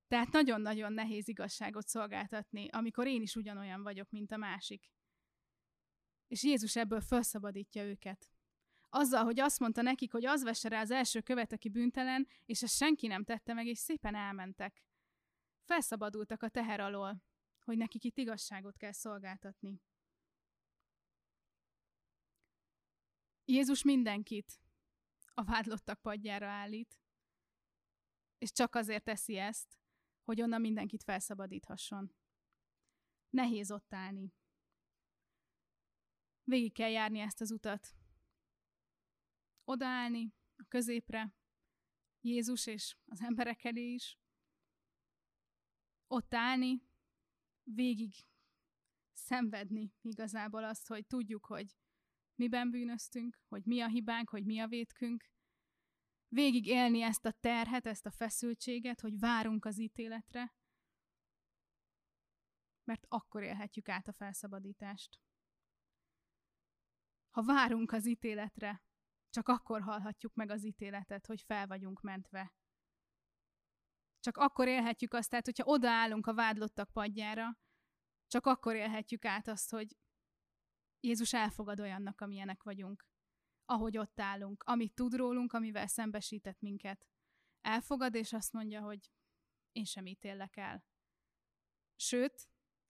Tehát 0.06 0.32
nagyon-nagyon 0.32 0.92
nehéz 0.92 1.28
igazságot 1.28 1.86
szolgáltatni, 1.86 2.68
amikor 2.68 3.06
én 3.06 3.22
is 3.22 3.36
ugyanolyan 3.36 3.82
vagyok, 3.82 4.10
mint 4.10 4.32
a 4.32 4.36
másik. 4.36 4.90
És 6.26 6.42
Jézus 6.44 6.76
ebből 6.76 7.00
felszabadítja 7.00 7.84
őket. 7.84 8.30
Azzal, 8.88 9.24
hogy 9.24 9.40
azt 9.40 9.58
mondta 9.58 9.82
nekik, 9.82 10.12
hogy 10.12 10.24
az 10.24 10.42
vesse 10.42 10.68
rá 10.68 10.80
az 10.80 10.90
első 10.90 11.20
követ, 11.20 11.52
aki 11.52 11.68
bűntelen, 11.68 12.28
és 12.44 12.62
ezt 12.62 12.76
senki 12.76 13.06
nem 13.06 13.24
tette 13.24 13.52
meg, 13.52 13.66
és 13.66 13.78
szépen 13.78 14.14
elmentek. 14.14 14.84
Felszabadultak 15.64 16.42
a 16.42 16.48
teher 16.48 16.80
alól, 16.80 17.22
hogy 17.64 17.76
nekik 17.76 18.04
itt 18.04 18.18
igazságot 18.18 18.76
kell 18.76 18.92
szolgáltatni. 18.92 19.80
Jézus 23.44 23.82
mindenkit 23.82 24.60
a 25.34 25.44
vádlottak 25.44 26.00
padjára 26.00 26.46
állít, 26.46 27.00
és 28.38 28.52
csak 28.52 28.74
azért 28.74 29.04
teszi 29.04 29.36
ezt, 29.36 29.78
hogy 30.26 30.42
onnan 30.42 30.60
mindenkit 30.60 31.02
felszabadíthasson. 31.02 32.14
Nehéz 33.30 33.70
ott 33.70 33.94
állni. 33.94 34.34
Végig 36.42 36.72
kell 36.72 36.90
járni 36.90 37.18
ezt 37.18 37.40
az 37.40 37.50
utat. 37.50 37.94
Odaállni 39.64 40.34
a 40.56 40.64
középre, 40.68 41.34
Jézus 42.20 42.66
és 42.66 42.96
az 43.04 43.20
emberek 43.20 43.64
elé 43.64 43.92
is. 43.92 44.18
Ott 46.06 46.34
állni, 46.34 46.82
végig 47.62 48.14
szenvedni 49.12 49.94
igazából 50.00 50.64
azt, 50.64 50.86
hogy 50.86 51.06
tudjuk, 51.06 51.44
hogy 51.46 51.76
miben 52.34 52.70
bűnöztünk, 52.70 53.40
hogy 53.48 53.64
mi 53.64 53.80
a 53.80 53.88
hibánk, 53.88 54.28
hogy 54.28 54.44
mi 54.44 54.58
a 54.58 54.66
vétkünk, 54.66 55.30
végig 56.28 56.66
élni 56.66 57.02
ezt 57.02 57.24
a 57.24 57.32
terhet, 57.40 57.86
ezt 57.86 58.06
a 58.06 58.10
feszültséget, 58.10 59.00
hogy 59.00 59.18
várunk 59.18 59.64
az 59.64 59.78
ítéletre, 59.78 60.54
mert 62.84 63.06
akkor 63.08 63.42
élhetjük 63.42 63.88
át 63.88 64.08
a 64.08 64.12
felszabadítást. 64.12 65.20
Ha 67.30 67.42
várunk 67.42 67.92
az 67.92 68.06
ítéletre, 68.06 68.82
csak 69.30 69.48
akkor 69.48 69.80
hallhatjuk 69.80 70.34
meg 70.34 70.50
az 70.50 70.64
ítéletet, 70.64 71.26
hogy 71.26 71.42
fel 71.42 71.66
vagyunk 71.66 72.00
mentve. 72.00 72.54
Csak 74.20 74.36
akkor 74.36 74.68
élhetjük 74.68 75.14
azt, 75.14 75.30
tehát 75.30 75.44
hogyha 75.44 75.64
odaállunk 75.64 76.26
a 76.26 76.34
vádlottak 76.34 76.90
padjára, 76.90 77.58
csak 78.26 78.46
akkor 78.46 78.74
élhetjük 78.74 79.24
át 79.24 79.48
azt, 79.48 79.70
hogy 79.70 79.96
Jézus 81.00 81.32
elfogad 81.32 81.80
olyannak, 81.80 82.20
amilyenek 82.20 82.62
vagyunk 82.62 83.06
ahogy 83.66 83.96
ott 83.98 84.20
állunk, 84.20 84.62
amit 84.62 84.94
tud 84.94 85.14
rólunk, 85.14 85.52
amivel 85.52 85.86
szembesített 85.86 86.60
minket. 86.60 87.06
Elfogad, 87.60 88.14
és 88.14 88.32
azt 88.32 88.52
mondja, 88.52 88.80
hogy 88.80 89.10
én 89.72 89.84
sem 89.84 90.06
ítéllek 90.06 90.56
el. 90.56 90.84
Sőt, 91.96 92.48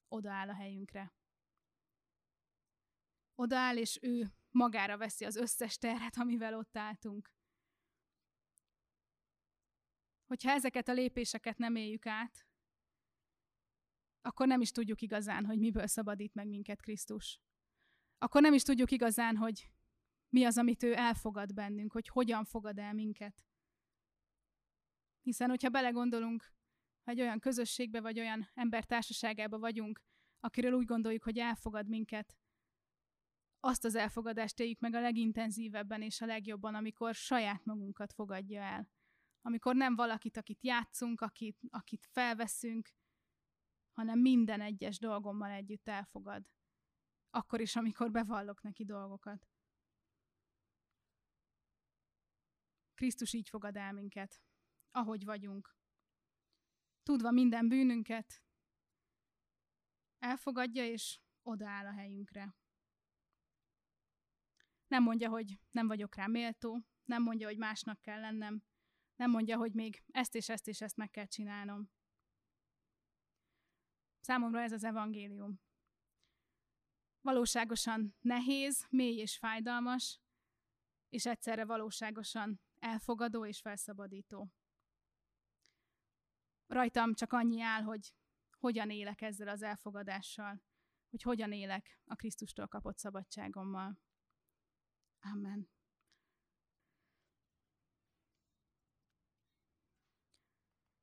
odaáll 0.09 0.49
a 0.49 0.55
helyünkre. 0.55 1.15
Odaáll, 3.35 3.77
és 3.77 3.99
ő 4.03 4.33
magára 4.51 4.97
veszi 4.97 5.25
az 5.25 5.37
összes 5.37 5.79
terhet, 5.79 6.17
amivel 6.17 6.55
ott 6.55 6.77
álltunk. 6.77 7.35
Hogyha 10.27 10.51
ezeket 10.51 10.89
a 10.89 10.93
lépéseket 10.93 11.59
nem 11.59 11.77
éljük 11.77 12.07
át, 12.07 12.47
akkor 14.21 14.47
nem 14.47 14.61
is 14.61 14.71
tudjuk 14.71 15.01
igazán, 15.01 15.45
hogy 15.45 15.59
miből 15.59 15.87
szabadít 15.87 16.35
meg 16.35 16.49
minket 16.49 16.81
Krisztus. 16.81 17.41
Akkor 18.19 18.43
nem 18.43 18.53
is 18.53 18.62
tudjuk 18.62 18.91
igazán, 18.91 19.37
hogy 19.37 19.71
mi 20.37 20.44
az, 20.44 20.59
amit 20.59 20.83
ő 20.83 20.96
elfogad 20.96 21.55
bennünk, 21.55 21.92
hogy 21.92 22.09
hogyan 22.09 22.44
fogad 22.44 22.79
el 22.79 22.92
minket. 22.92 23.44
Hiszen, 25.20 25.49
hogyha 25.49 25.68
belegondolunk, 25.68 26.53
ha 27.05 27.11
egy 27.11 27.20
olyan 27.20 27.38
közösségbe 27.38 28.01
vagy 28.01 28.18
olyan 28.18 28.51
ember 28.55 28.85
társaságába 28.85 29.59
vagyunk, 29.59 30.01
akiről 30.40 30.72
úgy 30.72 30.85
gondoljuk, 30.85 31.22
hogy 31.22 31.38
elfogad 31.38 31.88
minket, 31.88 32.37
azt 33.61 33.85
az 33.85 33.94
elfogadást 33.94 34.61
éljük 34.61 34.81
meg 34.81 34.94
a 34.94 35.01
legintenzívebben 35.01 36.03
és 36.03 36.20
a 36.20 36.27
legjobban, 36.27 36.75
amikor 36.75 37.14
saját 37.14 37.64
magunkat 37.64 38.12
fogadja 38.12 38.62
el. 38.62 38.90
Amikor 39.42 39.75
nem 39.75 39.94
valakit, 39.94 40.37
akit 40.37 40.62
játszunk, 40.64 41.20
akit, 41.20 41.59
akit 41.70 42.07
felveszünk, 42.11 42.90
hanem 43.92 44.18
minden 44.18 44.61
egyes 44.61 44.99
dolgommal 44.99 45.51
együtt 45.51 45.88
elfogad. 45.88 46.42
Akkor 47.31 47.61
is, 47.61 47.77
amikor 47.77 48.11
bevallok 48.11 48.62
neki 48.62 48.85
dolgokat. 48.85 49.49
Krisztus 52.97 53.33
így 53.33 53.49
fogad 53.49 53.77
el 53.77 53.93
minket, 53.93 54.43
ahogy 54.91 55.25
vagyunk. 55.25 55.77
Tudva 57.03 57.31
minden 57.31 57.69
bűnünket, 57.69 58.43
elfogadja 60.19 60.85
és 60.85 61.21
odaáll 61.43 61.87
a 61.87 61.93
helyünkre. 61.93 62.57
Nem 64.87 65.03
mondja, 65.03 65.29
hogy 65.29 65.59
nem 65.71 65.87
vagyok 65.87 66.15
rá 66.15 66.27
méltó, 66.27 66.87
nem 67.05 67.23
mondja, 67.23 67.47
hogy 67.47 67.59
másnak 67.59 68.01
kell 68.01 68.21
lennem, 68.21 68.63
nem 69.17 69.31
mondja, 69.31 69.57
hogy 69.57 69.73
még 69.73 70.03
ezt 70.07 70.35
és 70.35 70.49
ezt 70.49 70.69
és 70.69 70.81
ezt 70.81 70.97
meg 70.97 71.11
kell 71.11 71.27
csinálnom. 71.27 71.91
Számomra 74.21 74.61
ez 74.61 74.73
az 74.73 74.85
evangélium. 74.85 75.61
Valóságosan 77.21 78.17
nehéz, 78.21 78.87
mély 78.91 79.17
és 79.17 79.39
fájdalmas, 79.39 80.21
és 81.09 81.27
egyszerre 81.27 81.65
valóságosan 81.65 82.61
elfogadó 82.87 83.46
és 83.46 83.61
felszabadító. 83.61 84.53
Rajtam 86.66 87.14
csak 87.14 87.33
annyi 87.33 87.61
áll, 87.61 87.83
hogy 87.83 88.14
hogyan 88.59 88.90
élek 88.90 89.20
ezzel 89.20 89.49
az 89.49 89.62
elfogadással, 89.62 90.62
hogy 91.11 91.22
hogyan 91.22 91.53
élek 91.53 92.01
a 92.05 92.14
Krisztustól 92.14 92.66
kapott 92.66 92.99
szabadságommal. 92.99 93.99
Amen. 95.20 95.68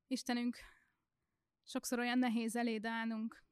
Istenünk, 0.06 0.56
sokszor 1.62 1.98
olyan 1.98 2.18
nehéz 2.18 2.56
eléd 2.56 2.86
állnunk, 2.86 3.44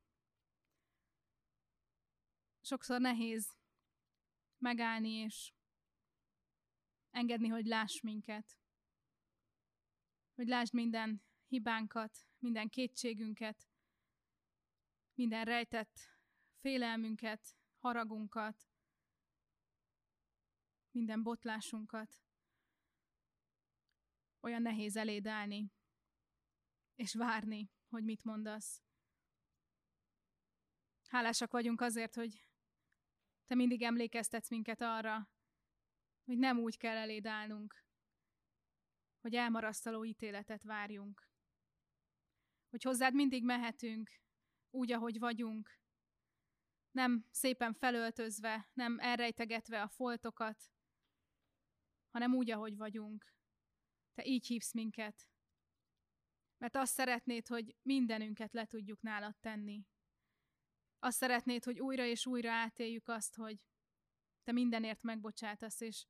sokszor 2.61 3.01
nehéz 3.01 3.57
megállni 4.59 5.11
és 5.11 5.53
engedni, 7.13 7.49
hogy 7.49 7.67
láss 7.67 8.01
minket. 8.01 8.59
Hogy 10.35 10.47
lásd 10.47 10.73
minden 10.75 11.23
hibánkat, 11.47 12.27
minden 12.39 12.69
kétségünket, 12.69 13.69
minden 15.15 15.45
rejtett 15.45 15.99
félelmünket, 16.61 17.57
haragunkat, 17.79 18.71
minden 20.91 21.23
botlásunkat. 21.23 22.23
Olyan 24.41 24.63
nehéz 24.63 24.97
eléd 24.97 25.27
állni, 25.27 25.73
és 26.95 27.15
várni, 27.15 27.71
hogy 27.89 28.05
mit 28.05 28.25
mondasz. 28.25 28.83
Hálásak 31.09 31.53
vagyunk 31.53 31.81
azért, 31.81 32.15
hogy 32.15 32.45
Te 33.47 33.55
mindig 33.55 33.83
emlékeztetsz 33.83 34.51
minket 34.51 34.81
arra, 34.81 35.32
hogy 36.25 36.39
nem 36.39 36.59
úgy 36.59 36.77
kell 36.77 36.97
eléd 36.97 37.27
állnunk, 37.27 37.85
hogy 39.21 39.35
elmarasztaló 39.35 40.05
ítéletet 40.05 40.63
várjunk. 40.63 41.31
Hogy 42.71 42.83
hozzád 42.83 43.15
mindig 43.15 43.45
mehetünk, 43.45 44.11
úgy, 44.71 44.93
ahogy 44.93 45.19
vagyunk, 45.19 45.81
nem 46.91 47.27
szépen 47.31 47.73
felöltözve, 47.73 48.71
nem 48.73 48.99
elrejtegetve 48.99 49.83
a 49.83 49.89
foltokat, 49.89 50.73
hanem 52.11 52.35
úgy, 52.35 52.51
ahogy 52.51 52.77
vagyunk. 52.77 53.35
Te 54.15 54.25
így 54.25 54.47
hívsz 54.47 54.73
minket. 54.73 55.29
Mert 56.59 56.77
azt 56.77 56.93
szeretnéd, 56.93 57.47
hogy 57.47 57.77
mindenünket 57.83 58.53
le 58.53 58.67
tudjuk 58.67 59.03
nálad 59.03 59.37
tenni. 59.41 59.87
Azt 60.99 61.17
szeretnéd, 61.17 61.65
hogy 61.65 61.81
újra 61.81 62.05
és 62.05 62.27
újra 62.27 62.53
átéljük 62.53 63.09
azt, 63.09 63.35
hogy 63.35 63.61
te 64.43 64.53
mindenért 64.53 65.03
megbocsátasz, 65.03 65.81
és 65.81 66.07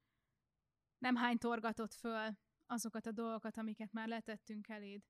nem 0.99 1.17
hány 1.17 1.39
torgatott 1.39 1.95
föl 1.95 2.39
azokat 2.67 3.07
a 3.07 3.13
dolgokat, 3.13 3.57
amiket 3.57 3.93
már 3.93 4.09
letettünk 4.09 4.69
eléd. 4.69 5.03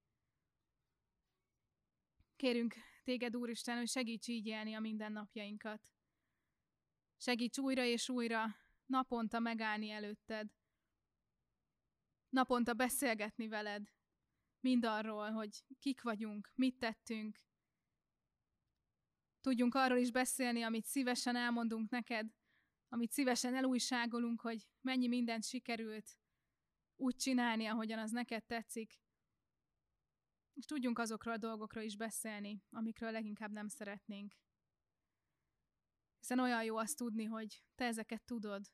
Kérünk 2.37 2.75
téged, 3.03 3.37
Úristen, 3.37 3.77
hogy 3.77 3.89
segíts 3.89 4.29
így 4.29 4.47
élni 4.47 4.75
a 4.75 4.81
mindennapjainkat. 4.81 5.93
Segíts 7.17 7.59
újra 7.59 7.85
és 7.85 8.09
újra 8.09 8.57
naponta 8.87 9.39
megállni 9.39 9.91
előtted. 9.91 10.51
Naponta 12.29 12.75
beszélgetni 12.75 13.49
veled. 13.49 13.93
Mindarról, 14.61 15.31
hogy 15.31 15.65
kik 15.79 16.03
vagyunk, 16.03 16.53
mit 16.55 16.79
tettünk. 16.79 17.41
Tudjunk 19.41 19.75
arról 19.75 19.99
is 19.99 20.11
beszélni, 20.11 20.63
amit 20.63 20.85
szívesen 20.85 21.37
elmondunk 21.37 21.91
neked, 21.91 22.27
amit 22.93 23.13
szívesen 23.13 23.55
elújságolunk, 23.55 24.41
hogy 24.41 24.69
mennyi 24.81 25.09
mindent 25.09 25.45
sikerült 25.45 26.19
úgy 26.97 27.17
csinálni, 27.17 27.67
ahogyan 27.67 27.99
az 27.99 28.11
neked 28.11 28.45
tetszik, 28.45 29.01
és 30.55 30.65
tudjunk 30.65 30.99
azokról 30.99 31.35
a 31.35 31.39
dolgokról 31.39 31.85
is 31.85 31.97
beszélni, 31.97 32.63
amikről 32.71 33.11
leginkább 33.11 33.51
nem 33.51 33.69
szeretnénk. 33.69 34.35
Hiszen 36.19 36.39
olyan 36.39 36.65
jó 36.65 36.77
azt 36.77 36.97
tudni, 36.97 37.25
hogy 37.25 37.65
te 37.75 37.85
ezeket 37.85 38.23
tudod. 38.23 38.73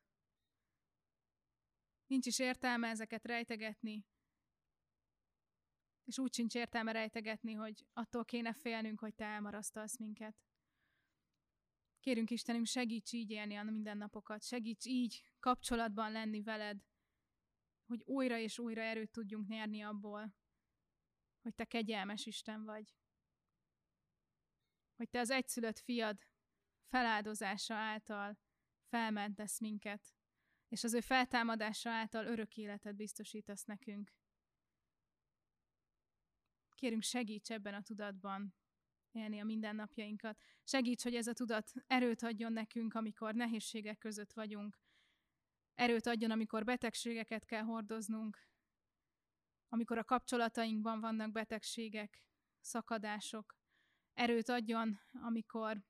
Nincs 2.07 2.27
is 2.27 2.39
értelme 2.39 2.89
ezeket 2.89 3.25
rejtegetni, 3.25 4.07
és 6.05 6.19
úgy 6.19 6.35
sincs 6.35 6.55
értelme 6.55 6.93
rejtegetni, 6.93 7.53
hogy 7.53 7.87
attól 7.93 8.25
kéne 8.25 8.53
félnünk, 8.53 9.01
hogy 9.01 9.15
te 9.15 9.25
elmarasztalsz 9.25 9.99
minket. 9.99 10.48
Kérünk 12.09 12.31
Istenünk, 12.31 12.67
segíts 12.67 13.13
így 13.13 13.31
élni 13.31 13.57
a 13.57 13.63
mindennapokat, 13.63 14.43
segíts 14.43 14.87
így 14.87 15.23
kapcsolatban 15.41 16.13
lenni 16.13 16.43
veled, 16.43 16.85
hogy 17.87 18.03
újra 18.05 18.39
és 18.39 18.59
újra 18.59 18.81
erőt 18.81 19.11
tudjunk 19.11 19.49
nyerni 19.49 19.83
abból, 19.83 20.35
hogy 21.43 21.55
te 21.55 21.65
kegyelmes 21.65 22.27
Isten 22.27 22.65
vagy. 22.65 22.95
Hogy 24.97 25.09
te 25.09 25.21
az 25.21 25.31
egyszülött 25.31 25.79
fiad 25.79 26.19
feláldozása 26.87 27.75
által 27.75 28.39
felmentesz 28.91 29.61
minket, 29.61 30.15
és 30.69 30.85
az 30.85 30.95
ő 30.95 31.01
feltámadása 31.01 31.91
által 31.91 32.27
örök 32.27 32.57
életet 32.57 32.97
biztosítasz 32.97 33.65
nekünk. 33.65 34.13
Kérünk, 36.75 37.03
segíts 37.03 37.51
ebben 37.51 37.75
a 37.75 37.83
tudatban 37.83 38.55
élni 39.13 39.41
a 39.41 39.45
mindennapjainkat. 39.45 40.39
Segíts, 40.65 41.03
hogy 41.03 41.15
ez 41.15 41.27
a 41.27 41.33
tudat 41.33 41.73
erőt 41.87 42.23
adjon 42.23 42.53
nekünk, 42.53 42.95
amikor 42.95 43.35
nehézségek 43.35 43.99
között 43.99 44.33
vagyunk. 44.33 44.79
Erőt 45.75 46.07
adjon, 46.07 46.31
amikor 46.31 46.65
betegségeket 46.65 47.45
kell 47.45 47.63
hordoznunk, 47.63 48.47
amikor 49.69 49.99
a 49.99 50.05
kapcsolatainkban 50.05 51.01
vannak 51.01 51.33
betegségek, 51.33 52.23
szakadások. 52.61 53.57
Erőt 54.15 54.49
adjon, 54.49 55.01
amikor 55.13 55.83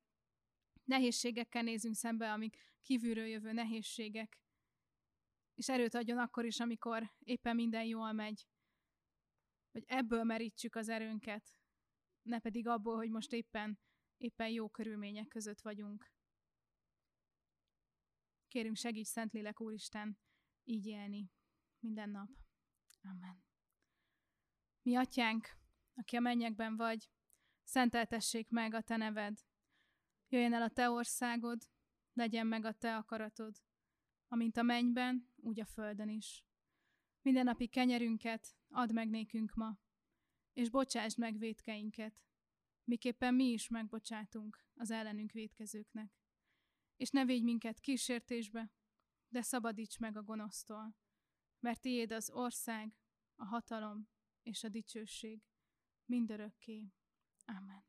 nehézségekkel 0.84 1.62
nézünk 1.62 1.94
szembe, 1.94 2.32
amik 2.32 2.56
kívülről 2.82 3.26
jövő 3.26 3.52
nehézségek. 3.52 4.40
És 5.54 5.68
erőt 5.68 5.94
adjon 5.94 6.18
akkor 6.18 6.44
is, 6.44 6.60
amikor 6.60 7.12
éppen 7.18 7.54
minden 7.54 7.84
jól 7.84 8.12
megy, 8.12 8.46
hogy 9.70 9.84
ebből 9.86 10.22
merítsük 10.24 10.74
az 10.74 10.88
erőnket, 10.88 11.58
ne 12.28 12.38
pedig 12.38 12.66
abból, 12.66 12.96
hogy 12.96 13.10
most 13.10 13.32
éppen, 13.32 13.78
éppen 14.16 14.48
jó 14.48 14.68
körülmények 14.68 15.28
között 15.28 15.60
vagyunk. 15.60 16.12
Kérünk 18.48 18.76
segíts, 18.76 19.06
Szentlélek 19.06 19.60
Úristen, 19.60 20.18
így 20.64 20.86
élni 20.86 21.30
minden 21.78 22.10
nap. 22.10 22.28
Amen. 23.02 23.44
Mi 24.82 24.96
atyánk, 24.96 25.48
aki 25.94 26.16
a 26.16 26.20
mennyekben 26.20 26.76
vagy, 26.76 27.10
szenteltessék 27.62 28.50
meg 28.50 28.74
a 28.74 28.82
te 28.82 28.96
neved. 28.96 29.38
Jöjjön 30.28 30.54
el 30.54 30.62
a 30.62 30.70
te 30.70 30.90
országod, 30.90 31.68
legyen 32.12 32.46
meg 32.46 32.64
a 32.64 32.72
te 32.72 32.96
akaratod, 32.96 33.56
amint 34.28 34.56
a 34.56 34.62
mennyben, 34.62 35.32
úgy 35.36 35.60
a 35.60 35.66
földön 35.66 36.08
is. 36.08 36.44
Minden 37.22 37.44
napi 37.44 37.66
kenyerünket 37.66 38.56
add 38.68 38.92
meg 38.92 39.08
nékünk 39.08 39.54
ma, 39.54 39.78
és 40.58 40.70
bocsásd 40.70 41.18
meg 41.18 41.38
védkeinket, 41.38 42.24
miképpen 42.84 43.34
mi 43.34 43.44
is 43.44 43.68
megbocsátunk 43.68 44.64
az 44.74 44.90
ellenünk 44.90 45.32
védkezőknek. 45.32 46.12
És 46.96 47.10
ne 47.10 47.24
védj 47.24 47.44
minket 47.44 47.80
kísértésbe, 47.80 48.72
de 49.28 49.42
szabadíts 49.42 49.98
meg 49.98 50.16
a 50.16 50.22
gonosztól, 50.22 50.96
mert 51.60 51.80
tiéd 51.80 52.12
az 52.12 52.30
ország, 52.30 52.96
a 53.34 53.44
hatalom 53.44 54.08
és 54.42 54.64
a 54.64 54.68
dicsőség 54.68 55.42
mindörökké. 56.04 56.92
Amen. 57.44 57.84